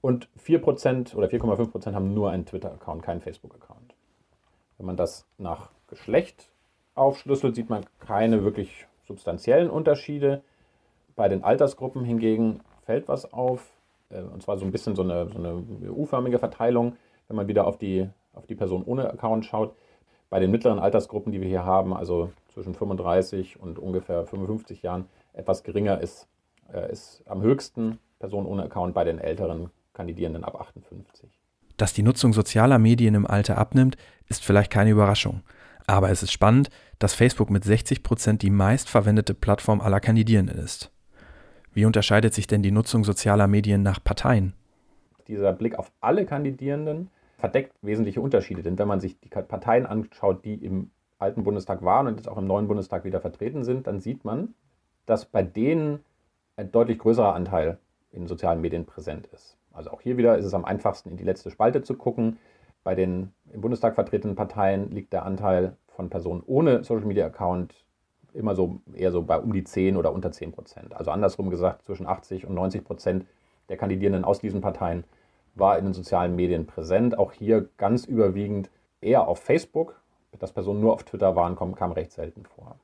Und 0.00 0.28
4 0.36 0.60
Prozent 0.60 1.14
oder 1.14 1.26
4,5 1.28 1.70
Prozent 1.70 1.96
haben 1.96 2.14
nur 2.14 2.30
einen 2.30 2.46
Twitter-Account, 2.46 3.02
keinen 3.02 3.20
Facebook-Account. 3.20 3.94
Wenn 4.78 4.86
man 4.86 4.96
das 4.96 5.26
nach 5.36 5.70
Geschlecht 5.88 6.50
aufschlüsselt, 6.94 7.54
sieht 7.54 7.68
man 7.68 7.84
keine 8.00 8.42
wirklich 8.42 8.86
substanziellen 9.06 9.70
Unterschiede. 9.70 10.42
Bei 11.14 11.28
den 11.28 11.44
Altersgruppen 11.44 12.04
hingegen 12.04 12.60
fällt 12.86 13.08
was 13.08 13.32
auf, 13.32 13.68
äh, 14.10 14.20
und 14.20 14.42
zwar 14.42 14.56
so 14.56 14.64
ein 14.64 14.72
bisschen 14.72 14.96
so 14.96 15.02
eine, 15.02 15.28
so 15.28 15.38
eine 15.38 15.92
U-förmige 15.92 16.38
Verteilung, 16.38 16.96
wenn 17.28 17.36
man 17.36 17.48
wieder 17.48 17.66
auf 17.66 17.76
die, 17.76 18.08
auf 18.32 18.46
die 18.46 18.54
Person 18.54 18.84
ohne 18.84 19.10
Account 19.10 19.44
schaut. 19.44 19.74
Bei 20.30 20.40
den 20.40 20.50
mittleren 20.50 20.78
Altersgruppen, 20.78 21.32
die 21.32 21.40
wir 21.40 21.48
hier 21.48 21.64
haben, 21.64 21.94
also 21.94 22.32
zwischen 22.52 22.74
35 22.74 23.60
und 23.60 23.78
ungefähr 23.78 24.24
55 24.24 24.82
Jahren, 24.82 25.06
etwas 25.32 25.62
geringer 25.62 26.00
ist, 26.00 26.28
äh, 26.72 26.90
ist 26.90 27.22
am 27.26 27.42
höchsten 27.42 27.98
Person 28.18 28.46
ohne 28.46 28.64
Account 28.64 28.94
bei 28.94 29.04
den 29.04 29.18
älteren 29.18 29.70
Kandidierenden 29.92 30.44
ab 30.44 30.60
58. 30.60 31.30
Dass 31.76 31.92
die 31.92 32.02
Nutzung 32.02 32.32
sozialer 32.32 32.78
Medien 32.78 33.14
im 33.14 33.26
Alter 33.26 33.58
abnimmt, 33.58 33.96
ist 34.28 34.44
vielleicht 34.44 34.72
keine 34.72 34.90
Überraschung. 34.90 35.42
Aber 35.86 36.10
es 36.10 36.22
ist 36.22 36.32
spannend, 36.32 36.70
dass 36.98 37.14
Facebook 37.14 37.50
mit 37.50 37.64
60 37.64 38.02
Prozent 38.02 38.42
die 38.42 38.50
meistverwendete 38.50 39.34
Plattform 39.34 39.80
aller 39.80 40.00
Kandidierenden 40.00 40.58
ist. 40.58 40.90
Wie 41.76 41.84
unterscheidet 41.84 42.32
sich 42.32 42.46
denn 42.46 42.62
die 42.62 42.70
Nutzung 42.70 43.04
sozialer 43.04 43.48
Medien 43.48 43.82
nach 43.82 44.02
Parteien? 44.02 44.54
Dieser 45.28 45.52
Blick 45.52 45.78
auf 45.78 45.92
alle 46.00 46.24
Kandidierenden 46.24 47.10
verdeckt 47.36 47.74
wesentliche 47.82 48.22
Unterschiede. 48.22 48.62
Denn 48.62 48.78
wenn 48.78 48.88
man 48.88 48.98
sich 48.98 49.20
die 49.20 49.28
Parteien 49.28 49.84
anschaut, 49.84 50.42
die 50.46 50.54
im 50.54 50.90
alten 51.18 51.44
Bundestag 51.44 51.84
waren 51.84 52.06
und 52.06 52.16
jetzt 52.16 52.28
auch 52.28 52.38
im 52.38 52.46
neuen 52.46 52.66
Bundestag 52.66 53.04
wieder 53.04 53.20
vertreten 53.20 53.62
sind, 53.62 53.86
dann 53.86 54.00
sieht 54.00 54.24
man, 54.24 54.54
dass 55.04 55.26
bei 55.26 55.42
denen 55.42 56.02
ein 56.56 56.72
deutlich 56.72 56.98
größerer 56.98 57.34
Anteil 57.34 57.76
in 58.10 58.26
sozialen 58.26 58.62
Medien 58.62 58.86
präsent 58.86 59.26
ist. 59.26 59.58
Also 59.70 59.90
auch 59.90 60.00
hier 60.00 60.16
wieder 60.16 60.38
ist 60.38 60.46
es 60.46 60.54
am 60.54 60.64
einfachsten, 60.64 61.10
in 61.10 61.18
die 61.18 61.24
letzte 61.24 61.50
Spalte 61.50 61.82
zu 61.82 61.92
gucken. 61.92 62.38
Bei 62.84 62.94
den 62.94 63.34
im 63.52 63.60
Bundestag 63.60 63.96
vertretenen 63.96 64.34
Parteien 64.34 64.90
liegt 64.92 65.12
der 65.12 65.26
Anteil 65.26 65.76
von 65.88 66.08
Personen 66.08 66.42
ohne 66.46 66.84
Social 66.84 67.04
Media 67.04 67.26
Account 67.26 67.85
immer 68.36 68.54
so 68.54 68.80
eher 68.94 69.10
so 69.10 69.22
bei 69.22 69.38
um 69.38 69.52
die 69.52 69.64
10 69.64 69.96
oder 69.96 70.12
unter 70.12 70.30
10 70.30 70.52
Prozent. 70.52 70.94
Also 70.94 71.10
andersrum 71.10 71.50
gesagt, 71.50 71.82
zwischen 71.84 72.06
80 72.06 72.46
und 72.46 72.54
90 72.54 72.84
Prozent 72.84 73.26
der 73.68 73.76
Kandidierenden 73.76 74.24
aus 74.24 74.38
diesen 74.38 74.60
Parteien 74.60 75.04
war 75.54 75.78
in 75.78 75.86
den 75.86 75.94
sozialen 75.94 76.36
Medien 76.36 76.66
präsent. 76.66 77.18
Auch 77.18 77.32
hier 77.32 77.68
ganz 77.78 78.04
überwiegend 78.04 78.70
eher 79.00 79.26
auf 79.26 79.40
Facebook. 79.40 80.00
Dass 80.38 80.52
Personen 80.52 80.80
nur 80.80 80.92
auf 80.92 81.04
Twitter 81.04 81.34
waren, 81.34 81.56
kam, 81.56 81.92
recht 81.92 82.12
selten 82.12 82.44
vor. 82.44 82.76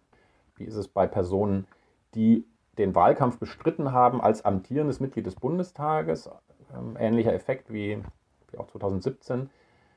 Wie 0.56 0.64
ist 0.64 0.76
es 0.76 0.88
bei 0.88 1.06
Personen, 1.06 1.66
die 2.14 2.46
den 2.78 2.94
Wahlkampf 2.94 3.38
bestritten 3.38 3.92
haben 3.92 4.22
als 4.22 4.42
amtierendes 4.42 5.00
Mitglied 5.00 5.26
des 5.26 5.34
Bundestages? 5.34 6.30
Ähm, 6.74 6.96
ähnlicher 6.98 7.34
Effekt 7.34 7.70
wie, 7.70 7.98
wie 8.50 8.58
auch 8.58 8.68
2017, 8.68 9.50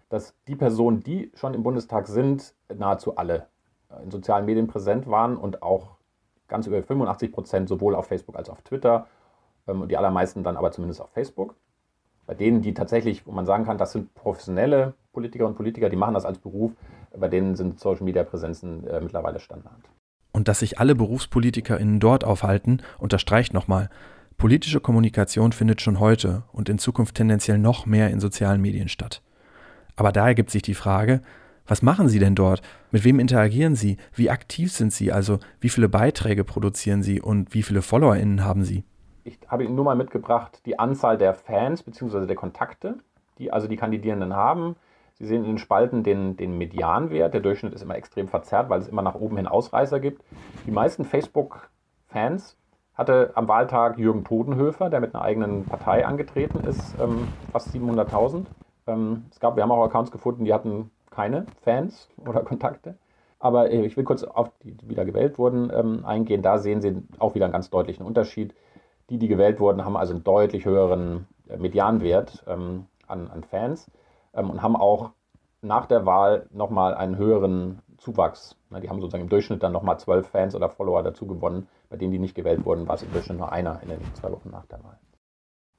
dass 0.09 0.35
die 0.49 0.57
Personen, 0.57 0.99
die 0.99 1.31
schon 1.35 1.53
im 1.53 1.63
Bundestag 1.63 2.07
sind, 2.07 2.53
nahezu 2.67 3.15
alle 3.15 3.47
in 4.03 4.11
sozialen 4.11 4.45
Medien 4.45 4.67
präsent 4.67 5.07
waren 5.07 5.37
und 5.37 5.61
auch 5.63 5.95
ganz 6.47 6.67
über 6.67 6.81
85 6.81 7.31
Prozent 7.31 7.69
sowohl 7.69 7.95
auf 7.95 8.07
Facebook 8.07 8.35
als 8.35 8.49
auch 8.49 8.53
auf 8.53 8.61
Twitter 8.61 9.07
ähm, 9.67 9.81
und 9.81 9.89
die 9.89 9.97
allermeisten 9.97 10.43
dann 10.43 10.57
aber 10.57 10.71
zumindest 10.71 11.01
auf 11.01 11.09
Facebook. 11.11 11.55
Bei 12.25 12.33
denen, 12.33 12.61
die 12.61 12.73
tatsächlich, 12.73 13.27
wo 13.27 13.31
man 13.31 13.45
sagen 13.45 13.65
kann, 13.65 13.77
das 13.77 13.91
sind 13.91 14.13
professionelle 14.15 14.95
Politiker 15.13 15.45
und 15.45 15.55
Politiker, 15.55 15.89
die 15.89 15.95
machen 15.95 16.15
das 16.15 16.25
als 16.25 16.39
Beruf, 16.39 16.71
bei 17.17 17.27
denen 17.27 17.55
sind 17.55 17.79
Social-Media-Präsenzen 17.79 18.85
äh, 18.87 18.99
mittlerweile 18.99 19.39
Standard. 19.39 19.77
Und 20.33 20.47
dass 20.47 20.59
sich 20.59 20.79
alle 20.79 20.95
BerufspolitikerInnen 20.95 21.99
dort 21.99 22.23
aufhalten, 22.23 22.81
unterstreicht 22.97 23.53
nochmal, 23.53 23.89
politische 24.37 24.81
Kommunikation 24.81 25.53
findet 25.53 25.81
schon 25.81 25.99
heute 25.99 26.43
und 26.51 26.67
in 26.67 26.77
Zukunft 26.77 27.15
tendenziell 27.15 27.57
noch 27.57 27.85
mehr 27.85 28.09
in 28.09 28.19
sozialen 28.19 28.59
Medien 28.59 28.89
statt. 28.89 29.21
Aber 29.95 30.11
da 30.11 30.27
ergibt 30.27 30.49
sich 30.49 30.61
die 30.61 30.73
Frage, 30.73 31.21
was 31.67 31.81
machen 31.81 32.09
Sie 32.09 32.19
denn 32.19 32.35
dort? 32.35 32.61
Mit 32.91 33.03
wem 33.03 33.19
interagieren 33.19 33.75
Sie? 33.75 33.97
Wie 34.13 34.29
aktiv 34.29 34.71
sind 34.71 34.93
Sie? 34.93 35.11
Also 35.11 35.39
wie 35.59 35.69
viele 35.69 35.89
Beiträge 35.89 36.43
produzieren 36.43 37.03
Sie 37.03 37.21
und 37.21 37.53
wie 37.53 37.63
viele 37.63 37.81
FollowerInnen 37.81 38.43
haben 38.43 38.63
Sie? 38.63 38.83
Ich 39.23 39.39
habe 39.47 39.63
Ihnen 39.63 39.75
nur 39.75 39.85
mal 39.85 39.95
mitgebracht 39.95 40.61
die 40.65 40.77
Anzahl 40.77 41.17
der 41.17 41.33
Fans 41.33 41.81
bzw. 41.81 42.27
der 42.27 42.35
Kontakte, 42.35 42.99
die 43.39 43.51
also 43.51 43.67
die 43.67 43.77
Kandidierenden 43.77 44.35
haben. 44.35 44.75
Sie 45.17 45.25
sehen 45.25 45.43
in 45.43 45.51
den 45.51 45.57
Spalten 45.57 46.03
den, 46.03 46.37
den 46.37 46.57
Medianwert. 46.57 47.33
Der 47.33 47.41
Durchschnitt 47.41 47.73
ist 47.73 47.81
immer 47.81 47.95
extrem 47.95 48.27
verzerrt, 48.27 48.69
weil 48.69 48.81
es 48.81 48.87
immer 48.87 49.01
nach 49.01 49.15
oben 49.15 49.37
hin 49.37 49.47
Ausreißer 49.47 49.99
gibt. 49.99 50.23
Die 50.67 50.71
meisten 50.71 51.05
Facebook-Fans 51.05 52.57
hatte 52.93 53.31
am 53.35 53.47
Wahltag 53.47 53.97
Jürgen 53.97 54.23
Todenhöfer, 54.23 54.89
der 54.89 54.99
mit 54.99 55.15
einer 55.15 55.23
eigenen 55.23 55.65
Partei 55.65 56.05
angetreten 56.05 56.59
ist, 56.65 56.95
ähm, 57.01 57.27
fast 57.51 57.73
700.000. 57.73 58.45
Ähm, 58.87 59.25
es 59.31 59.39
gab, 59.39 59.55
wir 59.55 59.63
haben 59.63 59.71
auch 59.71 59.83
Accounts 59.85 60.11
gefunden, 60.11 60.45
die 60.45 60.53
hatten 60.53 60.91
keine 61.15 61.45
Fans 61.61 62.09
oder 62.25 62.41
Kontakte. 62.41 62.95
Aber 63.39 63.71
äh, 63.71 63.85
ich 63.85 63.97
will 63.97 64.03
kurz 64.03 64.23
auf 64.23 64.51
die, 64.63 64.71
die 64.71 64.89
wieder 64.89 65.05
gewählt 65.05 65.37
wurden, 65.37 65.71
ähm, 65.73 66.05
eingehen. 66.05 66.41
Da 66.41 66.57
sehen 66.57 66.81
Sie 66.81 67.03
auch 67.19 67.35
wieder 67.35 67.45
einen 67.45 67.53
ganz 67.53 67.69
deutlichen 67.69 68.05
Unterschied. 68.05 68.53
Die, 69.09 69.17
die 69.17 69.27
gewählt 69.27 69.59
wurden, 69.59 69.85
haben 69.85 69.97
also 69.97 70.13
einen 70.13 70.23
deutlich 70.23 70.65
höheren 70.65 71.27
äh, 71.47 71.57
Medianwert 71.57 72.43
ähm, 72.47 72.87
an, 73.07 73.29
an, 73.29 73.43
Fans 73.43 73.89
ähm, 74.33 74.49
und 74.49 74.61
haben 74.61 74.75
auch 74.75 75.11
nach 75.61 75.85
der 75.85 76.05
Wahl 76.05 76.47
nochmal 76.51 76.95
einen 76.95 77.17
höheren 77.17 77.81
Zuwachs. 77.97 78.55
Na, 78.69 78.79
die 78.79 78.89
haben 78.89 78.99
sozusagen 78.99 79.23
im 79.23 79.29
Durchschnitt 79.29 79.63
dann 79.63 79.71
nochmal 79.71 79.99
zwölf 79.99 80.27
Fans 80.27 80.55
oder 80.55 80.69
Follower 80.69 81.03
dazu 81.03 81.27
gewonnen. 81.27 81.67
Bei 81.89 81.97
denen, 81.97 82.11
die 82.11 82.19
nicht 82.19 82.35
gewählt 82.35 82.65
wurden, 82.65 82.87
war 82.87 82.95
es 82.95 83.03
im 83.03 83.11
Durchschnitt 83.11 83.37
nur 83.37 83.51
einer 83.51 83.79
in 83.83 83.89
den 83.89 83.99
zwei 84.15 84.31
Wochen 84.31 84.49
nach 84.49 84.65
der 84.65 84.83
Wahl. 84.83 84.97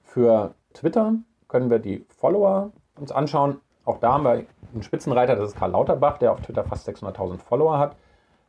Für 0.03 0.55
Twitter 0.73 1.15
können 1.49 1.71
wir 1.71 1.79
die 1.79 2.05
Follower 2.09 2.73
uns 2.99 3.13
anschauen. 3.13 3.61
Auch 3.87 3.99
da 3.99 4.13
haben 4.13 4.25
wir 4.25 4.45
einen 4.75 4.83
Spitzenreiter, 4.83 5.37
das 5.37 5.51
ist 5.51 5.57
Karl 5.57 5.71
Lauterbach, 5.71 6.19
der 6.19 6.33
auf 6.33 6.41
Twitter 6.41 6.65
fast 6.65 6.89
600.000 6.89 7.39
Follower 7.39 7.79
hat. 7.79 7.97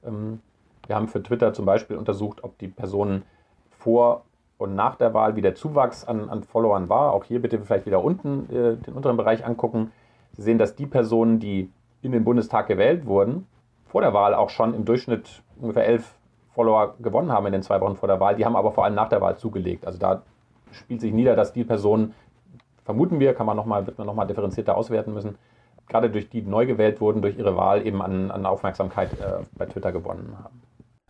Ähm, 0.06 0.41
wir 0.88 0.95
haben 0.95 1.08
für 1.08 1.21
Twitter 1.21 1.54
zum 1.54 1.65
Beispiel 1.65 1.95
untersucht, 1.95 2.43
ob 2.43 2.58
die 2.58 2.67
Personen 2.67 3.23
vor 3.69 4.23
und 4.58 4.76
nach 4.76 4.95
der 4.95 5.13
Wahl, 5.13 5.36
wie 5.36 5.41
der 5.41 5.54
Zuwachs 5.54 6.04
an, 6.04 6.30
an 6.30 6.43
Followern 6.43 6.89
war. 6.89 7.13
Auch 7.13 7.23
hier 7.23 7.41
bitte 7.41 7.60
vielleicht 7.60 7.86
wieder 7.86 8.04
unten 8.04 8.50
äh, 8.50 8.76
den 8.78 8.95
unteren 8.95 9.15
Bereich 9.15 9.45
angucken. 9.45 9.91
Sie 10.34 10.41
sehen, 10.41 10.58
dass 10.58 10.76
die 10.76 10.88
Personen, 10.88 11.39
die 11.39 11.71
in 12.02 12.12
den 12.12 12.23
Bundestag 12.23 12.67
gewählt 12.67 13.06
wurden, 13.06 13.45
vor 13.86 14.02
der 14.02 14.13
Wahl 14.13 14.34
auch 14.34 14.50
schon 14.50 14.73
im 14.73 14.86
Durchschnitt 14.86 15.43
ungefähr 15.62 15.86
elf 15.86 16.15
Follower 16.54 16.95
gewonnen 17.00 17.32
haben 17.32 17.45
in 17.45 17.52
den 17.52 17.62
zwei 17.62 17.80
Wochen 17.82 17.95
vor 17.95 18.08
der 18.08 18.19
Wahl. 18.19 18.36
Die 18.36 18.45
haben 18.45 18.56
aber 18.56 18.71
vor 18.71 18.86
allem 18.86 18.95
nach 18.95 19.10
der 19.10 19.21
Wahl 19.21 19.38
zugelegt. 19.38 19.86
Also 19.86 20.00
da 20.00 20.23
spielt 20.71 21.02
sich 21.02 21.13
nieder, 21.13 21.36
dass 21.36 21.54
die 21.54 21.63
Personen 21.63 22.15
vermuten 22.88 23.19
wir, 23.19 23.34
kann 23.34 23.45
man 23.45 23.58
noch 23.58 23.65
mal, 23.65 23.86
wird 23.86 23.97
man 23.97 24.08
nochmal 24.08 24.28
differenzierter 24.28 24.78
auswerten 24.78 25.13
müssen, 25.13 25.36
gerade 25.89 26.10
durch 26.10 26.30
die, 26.30 26.41
die 26.41 26.50
neu 26.50 26.65
gewählt 26.65 27.02
wurden, 27.02 27.21
durch 27.21 27.38
ihre 27.38 27.58
Wahl 27.58 27.86
eben 27.86 28.02
an, 28.02 28.32
an 28.32 28.45
Aufmerksamkeit 28.45 29.12
äh, 29.19 29.43
bei 29.58 29.65
Twitter 29.65 29.91
gewonnen 29.91 30.38
haben. 30.41 30.62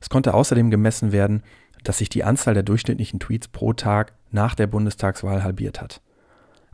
Es 0.01 0.09
konnte 0.09 0.33
außerdem 0.33 0.71
gemessen 0.71 1.11
werden, 1.11 1.43
dass 1.83 1.99
sich 1.99 2.09
die 2.09 2.23
Anzahl 2.23 2.55
der 2.55 2.63
durchschnittlichen 2.63 3.19
Tweets 3.19 3.47
pro 3.47 3.73
Tag 3.73 4.13
nach 4.31 4.55
der 4.55 4.65
Bundestagswahl 4.65 5.43
halbiert 5.43 5.79
hat. 5.79 6.01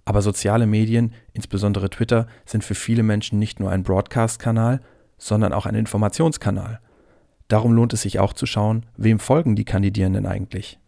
Aber 0.05 0.21
soziale 0.21 0.67
Medien, 0.67 1.13
insbesondere 1.33 1.89
Twitter, 1.89 2.27
sind 2.45 2.63
für 2.63 2.75
viele 2.75 3.03
Menschen 3.03 3.39
nicht 3.39 3.59
nur 3.59 3.71
ein 3.71 3.83
Broadcast-Kanal, 3.83 4.79
sondern 5.17 5.51
auch 5.51 5.65
ein 5.65 5.75
Informationskanal. 5.75 6.79
Darum 7.49 7.73
lohnt 7.73 7.91
es 7.91 8.03
sich 8.03 8.19
auch 8.19 8.31
zu 8.31 8.45
schauen, 8.45 8.85
wem 8.95 9.19
folgen 9.19 9.57
die 9.57 9.65
Kandidierenden 9.65 10.25
eigentlich 10.25 10.79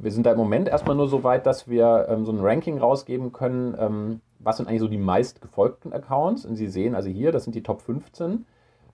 wir 0.00 0.12
sind 0.12 0.26
da 0.26 0.32
im 0.32 0.38
Moment 0.38 0.68
erstmal 0.68 0.96
nur 0.96 1.08
so 1.08 1.24
weit, 1.24 1.46
dass 1.46 1.68
wir 1.68 2.06
ähm, 2.08 2.24
so 2.24 2.32
ein 2.32 2.40
Ranking 2.40 2.78
rausgeben 2.78 3.32
können, 3.32 3.76
ähm, 3.78 4.20
was 4.38 4.56
sind 4.56 4.68
eigentlich 4.68 4.80
so 4.80 4.88
die 4.88 4.98
meist 4.98 5.40
gefolgten 5.40 5.92
Accounts. 5.92 6.44
Und 6.44 6.56
Sie 6.56 6.68
sehen 6.68 6.94
also 6.94 7.08
hier, 7.08 7.32
das 7.32 7.44
sind 7.44 7.54
die 7.54 7.62
Top 7.62 7.82
15. 7.82 8.46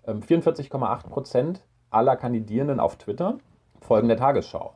Ähm, 0.06 0.20
44,8 0.20 1.08
Prozent 1.08 1.62
aller 1.90 2.16
Kandidierenden 2.16 2.80
auf 2.80 2.96
Twitter 2.96 3.38
folgen 3.80 4.08
der 4.08 4.16
Tagesschau. 4.16 4.72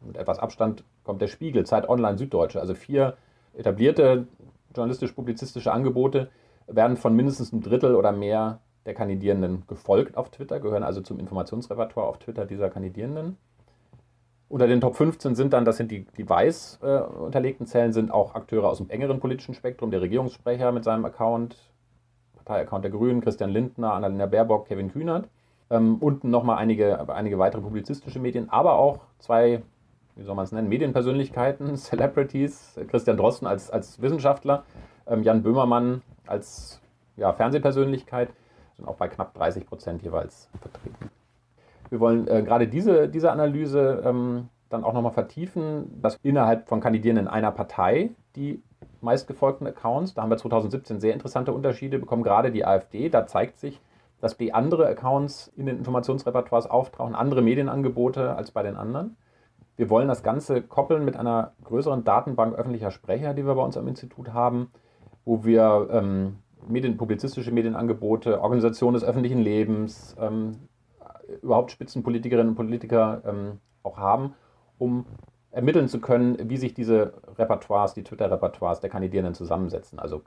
Mit 0.00 0.16
etwas 0.16 0.38
Abstand 0.38 0.82
kommt 1.04 1.20
der 1.20 1.28
Spiegel, 1.28 1.66
Zeit 1.66 1.88
Online, 1.88 2.16
Süddeutsche. 2.16 2.60
Also 2.60 2.74
vier 2.74 3.16
etablierte 3.54 4.26
journalistisch-publizistische 4.74 5.72
Angebote 5.72 6.30
werden 6.66 6.96
von 6.96 7.14
mindestens 7.14 7.52
einem 7.52 7.62
Drittel 7.62 7.94
oder 7.94 8.12
mehr 8.12 8.60
der 8.86 8.94
Kandidierenden 8.94 9.64
gefolgt 9.66 10.16
auf 10.16 10.30
Twitter, 10.30 10.58
gehören 10.58 10.84
also 10.84 11.02
zum 11.02 11.18
Informationsrepertoire 11.18 12.06
auf 12.06 12.18
Twitter 12.18 12.46
dieser 12.46 12.70
Kandidierenden. 12.70 13.36
Unter 14.50 14.66
den 14.66 14.80
Top 14.80 14.96
15 14.96 15.36
sind 15.36 15.52
dann, 15.52 15.64
das 15.64 15.76
sind 15.76 15.92
die, 15.92 16.04
die 16.16 16.28
weiß 16.28 16.80
äh, 16.82 16.98
unterlegten 16.98 17.68
Zellen, 17.68 17.92
sind 17.92 18.10
auch 18.10 18.34
Akteure 18.34 18.68
aus 18.68 18.78
dem 18.78 18.90
engeren 18.90 19.20
politischen 19.20 19.54
Spektrum, 19.54 19.92
der 19.92 20.00
Regierungssprecher 20.00 20.72
mit 20.72 20.82
seinem 20.82 21.04
Account, 21.04 21.56
Parteiaccount 22.34 22.82
der 22.82 22.90
Grünen, 22.90 23.20
Christian 23.20 23.50
Lindner, 23.50 23.92
Annalena 23.92 24.26
Baerbock, 24.26 24.66
Kevin 24.66 24.90
Kühnert. 24.90 25.28
Ähm, 25.70 25.98
unten 26.00 26.30
nochmal 26.30 26.58
einige, 26.58 27.08
einige 27.10 27.38
weitere 27.38 27.60
publizistische 27.60 28.18
Medien, 28.18 28.50
aber 28.50 28.72
auch 28.72 28.98
zwei, 29.20 29.62
wie 30.16 30.24
soll 30.24 30.34
man 30.34 30.46
es 30.46 30.50
nennen, 30.50 30.68
Medienpersönlichkeiten, 30.68 31.76
Celebrities, 31.76 32.76
Christian 32.88 33.18
Drosten 33.18 33.46
als, 33.46 33.70
als 33.70 34.02
Wissenschaftler, 34.02 34.64
ähm, 35.06 35.22
Jan 35.22 35.44
Böhmermann 35.44 36.02
als 36.26 36.80
ja, 37.16 37.32
Fernsehpersönlichkeit, 37.32 38.30
sind 38.76 38.88
auch 38.88 38.96
bei 38.96 39.06
knapp 39.06 39.32
30 39.34 39.64
Prozent 39.64 40.02
jeweils 40.02 40.48
vertreten. 40.60 41.19
Wir 41.90 42.00
wollen 42.00 42.26
äh, 42.28 42.42
gerade 42.42 42.68
diese, 42.68 43.08
diese 43.08 43.30
Analyse 43.32 44.02
ähm, 44.04 44.48
dann 44.68 44.84
auch 44.84 44.92
nochmal 44.92 45.12
vertiefen, 45.12 46.00
dass 46.00 46.16
innerhalb 46.22 46.68
von 46.68 46.80
Kandidierenden 46.80 47.28
einer 47.28 47.50
Partei 47.50 48.10
die 48.36 48.62
meistgefolgten 49.00 49.66
Accounts, 49.66 50.14
da 50.14 50.22
haben 50.22 50.30
wir 50.30 50.36
2017 50.36 51.00
sehr 51.00 51.12
interessante 51.12 51.52
Unterschiede 51.52 51.98
bekommen, 51.98 52.22
gerade 52.22 52.52
die 52.52 52.64
AfD, 52.64 53.08
da 53.08 53.26
zeigt 53.26 53.58
sich, 53.58 53.80
dass 54.20 54.36
die 54.36 54.54
andere 54.54 54.86
Accounts 54.86 55.52
in 55.56 55.66
den 55.66 55.78
Informationsrepertoires 55.78 56.68
auftauchen, 56.68 57.14
andere 57.14 57.42
Medienangebote 57.42 58.36
als 58.36 58.50
bei 58.50 58.62
den 58.62 58.76
anderen. 58.76 59.16
Wir 59.76 59.88
wollen 59.88 60.08
das 60.08 60.22
Ganze 60.22 60.60
koppeln 60.62 61.04
mit 61.04 61.16
einer 61.16 61.52
größeren 61.64 62.04
Datenbank 62.04 62.54
öffentlicher 62.54 62.90
Sprecher, 62.90 63.32
die 63.32 63.46
wir 63.46 63.54
bei 63.54 63.62
uns 63.62 63.78
am 63.78 63.88
Institut 63.88 64.32
haben, 64.32 64.70
wo 65.24 65.44
wir 65.44 65.88
ähm, 65.90 66.36
Medien, 66.68 66.98
publizistische 66.98 67.50
Medienangebote, 67.50 68.42
Organisation 68.42 68.92
des 68.92 69.02
öffentlichen 69.02 69.40
Lebens, 69.40 70.14
ähm, 70.20 70.58
überhaupt 71.42 71.70
Spitzenpolitikerinnen 71.70 72.50
und 72.50 72.56
Politiker 72.56 73.22
ähm, 73.26 73.58
auch 73.82 73.96
haben, 73.96 74.34
um 74.78 75.06
ermitteln 75.50 75.88
zu 75.88 76.00
können, 76.00 76.48
wie 76.48 76.56
sich 76.56 76.74
diese 76.74 77.14
Repertoires, 77.38 77.94
die 77.94 78.04
Twitter-Repertoires 78.04 78.80
der 78.80 78.90
Kandidierenden 78.90 79.34
zusammensetzen. 79.34 79.98
Also, 79.98 80.22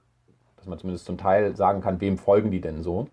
dass 0.57 0.67
man 0.67 0.77
zumindest 0.77 1.05
zum 1.05 1.17
Teil 1.17 1.55
sagen 1.55 1.81
kann, 1.81 2.01
wem 2.01 2.17
folgen 2.17 2.51
die 2.51 2.61
denn 2.61 2.83
so. 2.83 3.07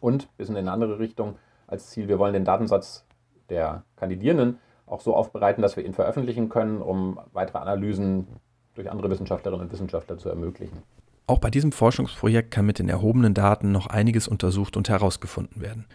Und, 0.00 0.24
ein 0.24 0.36
bisschen 0.36 0.56
in 0.56 0.62
eine 0.62 0.72
andere 0.72 0.98
Richtung 0.98 1.36
als 1.66 1.90
Ziel, 1.90 2.08
wir 2.08 2.18
wollen 2.18 2.32
den 2.32 2.44
Datensatz 2.44 3.04
der 3.48 3.84
Kandidierenden 3.96 4.58
auch 4.86 5.00
so 5.00 5.14
aufbereiten, 5.14 5.62
dass 5.62 5.76
wir 5.76 5.84
ihn 5.84 5.94
veröffentlichen 5.94 6.48
können, 6.48 6.82
um 6.82 7.18
weitere 7.32 7.58
Analysen 7.58 8.26
durch 8.74 8.90
andere 8.90 9.10
Wissenschaftlerinnen 9.10 9.66
und 9.66 9.72
Wissenschaftler 9.72 10.18
zu 10.18 10.28
ermöglichen. 10.28 10.82
Auch 11.26 11.38
bei 11.38 11.50
diesem 11.50 11.72
Forschungsprojekt 11.72 12.50
kann 12.50 12.66
mit 12.66 12.78
den 12.78 12.88
erhobenen 12.88 13.32
Daten 13.32 13.72
noch 13.72 13.86
einiges 13.86 14.28
untersucht 14.28 14.76
und 14.76 14.88
herausgefunden 14.88 15.62
werden. 15.62 15.86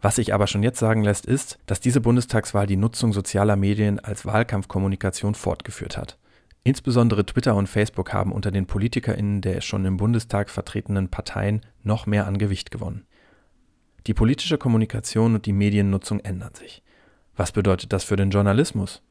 Was 0.00 0.16
sich 0.16 0.32
aber 0.32 0.46
schon 0.46 0.62
jetzt 0.62 0.78
sagen 0.78 1.02
lässt, 1.02 1.26
ist, 1.26 1.58
dass 1.66 1.80
diese 1.80 2.00
Bundestagswahl 2.00 2.66
die 2.66 2.76
Nutzung 2.76 3.12
sozialer 3.12 3.56
Medien 3.56 3.98
als 3.98 4.24
Wahlkampfkommunikation 4.26 5.34
fortgeführt 5.34 5.96
hat. 5.96 6.18
Insbesondere 6.62 7.24
Twitter 7.24 7.56
und 7.56 7.68
Facebook 7.68 8.12
haben 8.12 8.30
unter 8.30 8.50
den 8.50 8.66
PolitikerInnen 8.66 9.40
der 9.40 9.60
schon 9.60 9.84
im 9.84 9.96
Bundestag 9.96 10.50
vertretenen 10.50 11.08
Parteien 11.08 11.62
noch 11.82 12.06
mehr 12.06 12.26
an 12.26 12.38
Gewicht 12.38 12.70
gewonnen. 12.70 13.06
Die 14.06 14.14
politische 14.14 14.58
Kommunikation 14.58 15.34
und 15.34 15.46
die 15.46 15.52
Mediennutzung 15.52 16.20
ändern 16.20 16.54
sich. 16.54 16.82
Was 17.36 17.52
bedeutet 17.52 17.92
das 17.92 18.04
für 18.04 18.16
den 18.16 18.30
Journalismus? 18.30 19.02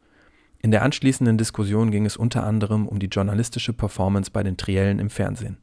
In 0.59 0.71
der 0.71 0.83
anschließenden 0.83 1.37
Diskussion 1.37 1.91
ging 1.91 2.05
es 2.05 2.17
unter 2.17 2.43
anderem 2.43 2.87
um 2.87 2.99
die 2.99 3.07
journalistische 3.07 3.73
Performance 3.73 4.31
bei 4.31 4.43
den 4.43 4.57
Triellen 4.57 4.99
im 4.99 5.09
Fernsehen. 5.09 5.57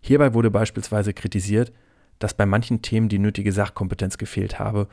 Hierbei 0.00 0.34
wurde 0.34 0.50
beispielsweise 0.50 1.14
kritisiert, 1.14 1.72
dass 2.22 2.34
bei 2.34 2.46
manchen 2.46 2.82
Themen 2.82 3.08
die 3.08 3.18
nötige 3.18 3.50
Sachkompetenz 3.50 4.16
gefehlt 4.16 4.60
habe 4.60 4.86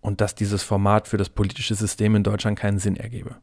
und 0.00 0.20
dass 0.20 0.36
dieses 0.36 0.62
Format 0.62 1.08
für 1.08 1.16
das 1.16 1.30
politische 1.30 1.74
System 1.74 2.14
in 2.14 2.22
Deutschland 2.22 2.56
keinen 2.56 2.78
Sinn 2.78 2.96
ergebe. 2.96 3.36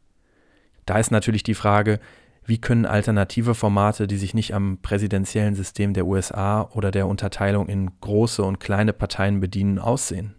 Da 0.85 0.97
ist 0.97 1.11
natürlich 1.11 1.43
die 1.43 1.53
Frage, 1.53 1.99
wie 2.45 2.57
können 2.57 2.85
alternative 2.85 3.53
Formate, 3.53 4.07
die 4.07 4.15
sich 4.15 4.33
nicht 4.33 4.53
am 4.53 4.77
präsidentiellen 4.81 5.55
System 5.55 5.93
der 5.93 6.05
USA 6.05 6.69
oder 6.73 6.91
der 6.91 7.07
Unterteilung 7.07 7.67
in 7.67 7.91
große 7.99 8.41
und 8.41 8.61
kleine 8.61 8.93
Parteien 8.93 9.41
bedienen, 9.41 9.77
aussehen? 9.77 10.35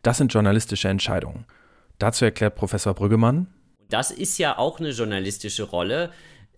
Das 0.00 0.16
sind 0.16 0.32
journalistische 0.32 0.88
Entscheidungen. 0.88 1.44
Dazu 1.98 2.24
erklärt 2.24 2.54
Professor 2.54 2.94
Brüggemann. 2.94 3.48
Das 3.90 4.10
ist 4.10 4.38
ja 4.38 4.56
auch 4.56 4.80
eine 4.80 4.90
journalistische 4.90 5.64
Rolle, 5.64 6.10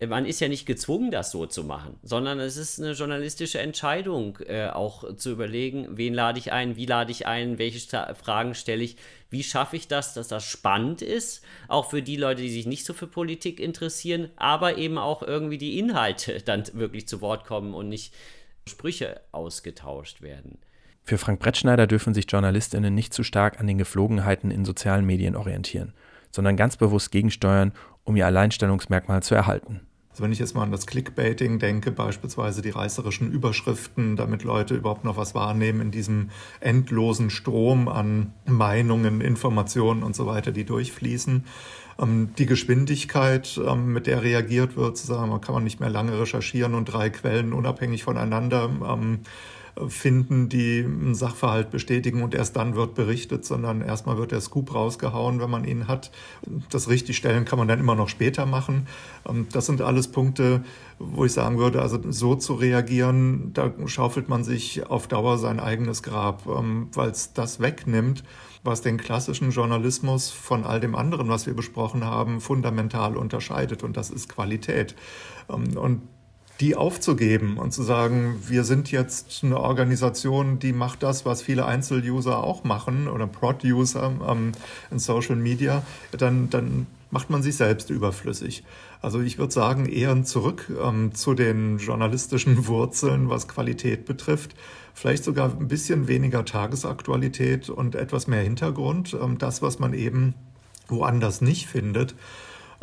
man 0.07 0.25
ist 0.25 0.39
ja 0.39 0.47
nicht 0.47 0.65
gezwungen, 0.65 1.11
das 1.11 1.31
so 1.31 1.45
zu 1.45 1.63
machen, 1.63 1.99
sondern 2.03 2.39
es 2.39 2.57
ist 2.57 2.79
eine 2.79 2.93
journalistische 2.93 3.59
Entscheidung, 3.59 4.39
äh, 4.47 4.67
auch 4.67 5.15
zu 5.15 5.31
überlegen, 5.31 5.87
wen 5.91 6.13
lade 6.13 6.39
ich 6.39 6.51
ein, 6.51 6.75
wie 6.75 6.85
lade 6.85 7.11
ich 7.11 7.27
ein, 7.27 7.57
welche 7.57 7.79
Sta 7.79 8.13
Fragen 8.15 8.55
stelle 8.55 8.83
ich, 8.83 8.97
wie 9.29 9.43
schaffe 9.43 9.75
ich 9.75 9.87
das, 9.87 10.13
dass 10.13 10.27
das 10.27 10.43
spannend 10.43 11.01
ist, 11.01 11.43
auch 11.67 11.89
für 11.89 12.01
die 12.01 12.17
Leute, 12.17 12.41
die 12.41 12.49
sich 12.49 12.65
nicht 12.65 12.85
so 12.85 12.93
für 12.93 13.07
Politik 13.07 13.59
interessieren, 13.59 14.29
aber 14.35 14.77
eben 14.77 14.97
auch 14.97 15.23
irgendwie 15.23 15.57
die 15.57 15.79
Inhalte 15.79 16.41
dann 16.45 16.63
wirklich 16.73 17.07
zu 17.07 17.21
Wort 17.21 17.45
kommen 17.45 17.73
und 17.73 17.89
nicht 17.89 18.13
Sprüche 18.67 19.21
ausgetauscht 19.31 20.21
werden. 20.21 20.59
Für 21.03 21.17
Frank 21.17 21.39
Brettschneider 21.41 21.85
dürfen 21.85 22.13
sich 22.13 22.31
JournalistInnen 22.31 22.95
nicht 22.95 23.13
zu 23.13 23.23
stark 23.23 23.59
an 23.59 23.67
den 23.67 23.77
Geflogenheiten 23.77 24.51
in 24.51 24.63
sozialen 24.63 25.05
Medien 25.05 25.35
orientieren, 25.35 25.93
sondern 26.31 26.55
ganz 26.55 26.77
bewusst 26.77 27.11
gegensteuern, 27.11 27.73
um 28.03 28.15
ihr 28.15 28.25
Alleinstellungsmerkmal 28.25 29.21
zu 29.21 29.35
erhalten. 29.35 29.81
Also 30.13 30.23
wenn 30.23 30.31
ich 30.31 30.37
jetzt 30.37 30.53
mal 30.53 30.61
an 30.61 30.71
das 30.71 30.85
Clickbaiting 30.85 31.57
denke, 31.57 31.89
beispielsweise 31.89 32.61
die 32.61 32.69
reißerischen 32.69 33.31
Überschriften, 33.31 34.15
damit 34.15 34.43
Leute 34.43 34.75
überhaupt 34.75 35.03
noch 35.03 35.17
was 35.17 35.33
wahrnehmen 35.33 35.81
in 35.81 35.89
diesem 35.89 36.29
endlosen 36.59 37.31
Strom 37.31 37.87
an 37.87 38.31
Meinungen, 38.45 39.21
Informationen 39.21 40.03
und 40.03 40.15
so 40.15 40.27
weiter, 40.27 40.51
die 40.51 40.65
durchfließen. 40.65 41.45
Ähm, 41.99 42.29
die 42.37 42.45
Geschwindigkeit, 42.45 43.59
ähm, 43.67 43.91
mit 43.91 44.05
der 44.05 44.21
reagiert 44.21 44.75
wird, 44.77 44.97
zu 44.97 45.07
sagen, 45.07 45.31
man 45.31 45.41
kann 45.41 45.55
man 45.55 45.63
nicht 45.63 45.79
mehr 45.79 45.89
lange 45.89 46.19
recherchieren 46.19 46.75
und 46.75 46.85
drei 46.85 47.09
Quellen 47.09 47.51
unabhängig 47.51 48.03
voneinander 48.03 48.69
ähm, 48.87 49.21
finden, 49.87 50.49
die 50.49 50.83
einen 50.83 51.15
Sachverhalt 51.15 51.71
bestätigen 51.71 52.21
und 52.21 52.35
erst 52.35 52.55
dann 52.55 52.75
wird 52.75 52.93
berichtet, 52.93 53.43
sondern 53.43 53.81
erstmal 53.81 54.17
wird 54.17 54.31
der 54.31 54.41
Scoop 54.41 54.73
rausgehauen, 54.73 55.39
wenn 55.39 55.49
man 55.49 55.65
ihn 55.65 55.87
hat. 55.87 56.11
Das 56.69 56.89
Richtigstellen 56.89 57.45
kann 57.45 57.57
man 57.57 57.67
dann 57.67 57.79
immer 57.79 57.95
noch 57.95 58.09
später 58.09 58.45
machen. 58.45 58.87
Ähm, 59.27 59.47
das 59.51 59.65
sind 59.65 59.81
alles 59.81 60.09
Punkte, 60.09 60.63
wo 60.99 61.25
ich 61.25 61.33
sagen 61.33 61.57
würde, 61.57 61.81
also 61.81 61.99
so 62.11 62.35
zu 62.35 62.53
reagieren, 62.53 63.51
da 63.53 63.73
schaufelt 63.87 64.29
man 64.29 64.43
sich 64.43 64.85
auf 64.87 65.07
Dauer 65.07 65.37
sein 65.37 65.59
eigenes 65.59 66.03
Grab, 66.03 66.45
ähm, 66.45 66.89
weil 66.93 67.09
es 67.09 67.33
das 67.33 67.59
wegnimmt, 67.59 68.23
was 68.63 68.81
den 68.81 68.97
klassischen 68.97 69.49
Journalismus 69.49 70.29
von 70.29 70.65
all 70.65 70.79
dem 70.79 70.95
anderen, 70.95 71.29
was 71.29 71.47
wir 71.47 71.53
besprochen 71.55 72.05
haben, 72.05 72.41
fundamental 72.41 73.17
unterscheidet. 73.17 73.83
Und 73.83 73.97
das 73.97 74.11
ist 74.11 74.29
Qualität. 74.29 74.95
Ähm, 75.49 75.77
und 75.77 76.01
die 76.59 76.75
aufzugeben 76.75 77.57
und 77.57 77.73
zu 77.73 77.83
sagen, 77.83 78.41
wir 78.47 78.63
sind 78.63 78.91
jetzt 78.91 79.43
eine 79.43 79.59
Organisation, 79.59 80.59
die 80.59 80.71
macht 80.71 81.03
das, 81.03 81.25
was 81.25 81.41
viele 81.41 81.65
Einzeluser 81.65 82.43
auch 82.43 82.63
machen 82.63 83.07
oder 83.07 83.27
Prod-User 83.27 84.11
ähm, 84.29 84.51
in 84.91 84.99
Social 84.99 85.35
Media, 85.35 85.83
dann, 86.11 86.49
dann 86.49 86.87
macht 87.09 87.29
man 87.29 87.43
sich 87.43 87.55
selbst 87.55 87.89
überflüssig. 87.89 88.63
Also 89.01 89.19
ich 89.19 89.37
würde 89.37 89.53
sagen, 89.53 89.87
eher 89.87 90.23
zurück 90.23 90.71
ähm, 90.81 91.13
zu 91.13 91.33
den 91.33 91.79
journalistischen 91.79 92.67
Wurzeln, 92.67 93.29
was 93.29 93.47
Qualität 93.47 94.05
betrifft. 94.05 94.55
Vielleicht 94.93 95.23
sogar 95.23 95.51
ein 95.51 95.67
bisschen 95.67 96.07
weniger 96.07 96.45
Tagesaktualität 96.45 97.69
und 97.69 97.95
etwas 97.95 98.27
mehr 98.27 98.41
Hintergrund. 98.41 99.17
Ähm, 99.19 99.37
das, 99.37 99.61
was 99.61 99.79
man 99.79 99.93
eben 99.93 100.35
woanders 100.87 101.41
nicht 101.41 101.67
findet. 101.67 102.15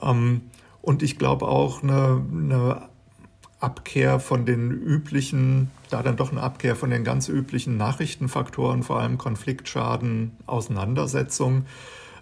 Ähm, 0.02 0.42
und 0.82 1.02
ich 1.02 1.18
glaube 1.18 1.46
auch 1.46 1.82
eine, 1.82 2.22
eine 2.32 2.89
Abkehr 3.60 4.20
von 4.20 4.46
den 4.46 4.70
üblichen, 4.70 5.70
da 5.90 6.02
dann 6.02 6.16
doch 6.16 6.32
eine 6.32 6.42
Abkehr 6.42 6.76
von 6.76 6.90
den 6.90 7.04
ganz 7.04 7.28
üblichen 7.28 7.76
Nachrichtenfaktoren, 7.76 8.82
vor 8.82 9.00
allem 9.00 9.18
Konfliktschaden, 9.18 10.32
Auseinandersetzung, 10.46 11.66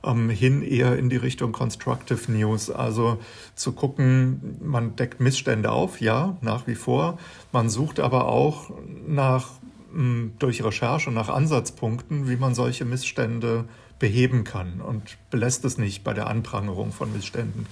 ähm, 0.05 0.31
hin 0.31 0.62
eher 0.62 0.98
in 0.98 1.09
die 1.09 1.16
Richtung 1.16 1.53
Constructive 1.53 2.31
News. 2.31 2.70
Also 2.70 3.18
zu 3.55 3.72
gucken, 3.72 4.57
man 4.62 4.96
deckt 4.96 5.20
Missstände 5.20 5.70
auf, 5.70 6.01
ja, 6.01 6.37
nach 6.40 6.66
wie 6.66 6.74
vor. 6.74 7.18
Man 7.53 7.70
sucht 7.70 8.01
aber 8.01 8.27
auch 8.27 8.70
nach, 9.07 9.51
mh, 9.92 10.31
durch 10.40 10.64
Recherche 10.64 11.11
nach 11.12 11.29
Ansatzpunkten, 11.29 12.29
wie 12.29 12.37
man 12.37 12.55
solche 12.55 12.85
Missstände 12.85 13.64
beheben 13.98 14.44
kann 14.44 14.81
und 14.81 15.18
belässt 15.31 15.64
es 15.64 15.79
nicht 15.79 16.05
bei 16.05 16.14
der 16.14 16.29
Anprangerung 16.29 16.92
von 16.92 17.12
Missständen. 17.12 17.66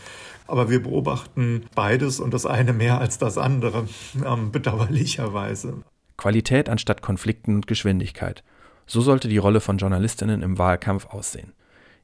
Aber 0.46 0.70
wir 0.70 0.82
beobachten 0.82 1.66
beides 1.74 2.20
und 2.20 2.32
das 2.32 2.46
eine 2.46 2.72
mehr 2.72 3.00
als 3.00 3.18
das 3.18 3.38
andere, 3.38 3.88
ähm, 4.24 4.52
bedauerlicherweise. 4.52 5.82
Qualität 6.16 6.68
anstatt 6.68 7.02
Konflikten 7.02 7.54
und 7.54 7.66
Geschwindigkeit. 7.66 8.42
So 8.86 9.00
sollte 9.00 9.28
die 9.28 9.38
Rolle 9.38 9.60
von 9.60 9.78
Journalistinnen 9.78 10.42
im 10.42 10.58
Wahlkampf 10.58 11.06
aussehen. 11.06 11.52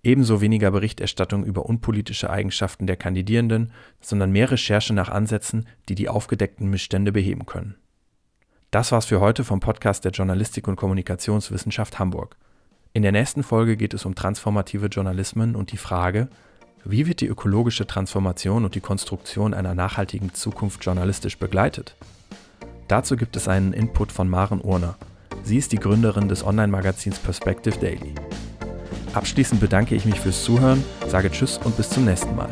Ebenso 0.05 0.41
weniger 0.41 0.73
Berichterstattung 0.73 1.45
über 1.45 1.67
unpolitische 1.67 2.29
Eigenschaften 2.29 2.89
der 2.89 2.97
Kandidierenden, 2.97 3.71
sondern 4.01 4.33
mehr 4.33 4.51
Recherche 4.51 4.93
nach 4.93 5.09
Ansätzen, 5.09 5.69
die 5.89 5.95
die 5.95 6.09
aufgedeckten 6.09 6.69
Missstände 6.69 7.13
beheben 7.13 7.47
können. 7.47 7.77
Das 8.73 8.91
war's 8.91 9.07
für 9.07 9.21
heute 9.21 9.45
vom 9.45 9.61
Podcast 9.61 10.05
der 10.05 10.13
Journalistik 10.13 10.67
und 10.67 10.77
Kommunikationswissenschaft 10.77 12.01
Hamburg. 12.01 12.37
In 12.95 13.03
der 13.03 13.13
nächsten 13.13 13.43
Folge 13.43 13.77
geht 13.77 13.95
es 13.95 14.05
um 14.05 14.15
transformative 14.15 14.87
Journalismen 14.87 15.55
und 15.55 15.71
die 15.71 15.77
Frage, 15.77 16.29
wie 16.85 17.07
wird 17.07 17.21
die 17.21 17.29
ökologische 17.29 17.87
Transformation 17.87 18.65
und 18.65 18.75
die 18.75 18.81
Konstruktion 18.81 19.55
einer 19.55 19.75
nachhaltigen 19.75 20.35
Zukunft 20.35 20.85
journalistisch 20.85 21.39
begleitet? 21.39 21.95
Dazu 22.89 23.17
gibt 23.17 23.37
es 23.37 23.47
einen 23.47 23.73
Input 23.73 24.11
von 24.11 24.29
Maren 24.29 24.61
Urner. 24.61 24.97
Sie 25.45 25.59
ist 25.59 25.73
die 25.73 25.79
Gründerin 25.79 26.29
des 26.29 26.45
Online-Magazins 26.45 27.19
Perspective 27.21 27.79
Daily. 27.79 28.15
Abschließend 29.15 29.61
bedanke 29.61 29.95
ich 29.95 30.05
mich 30.05 30.19
fürs 30.19 30.43
Zuhören, 30.43 30.83
sage 31.07 31.31
Tschüss 31.31 31.59
und 31.59 31.77
bis 31.77 31.91
zum 31.91 32.05
nächsten 32.05 32.35
Mal. 32.35 32.51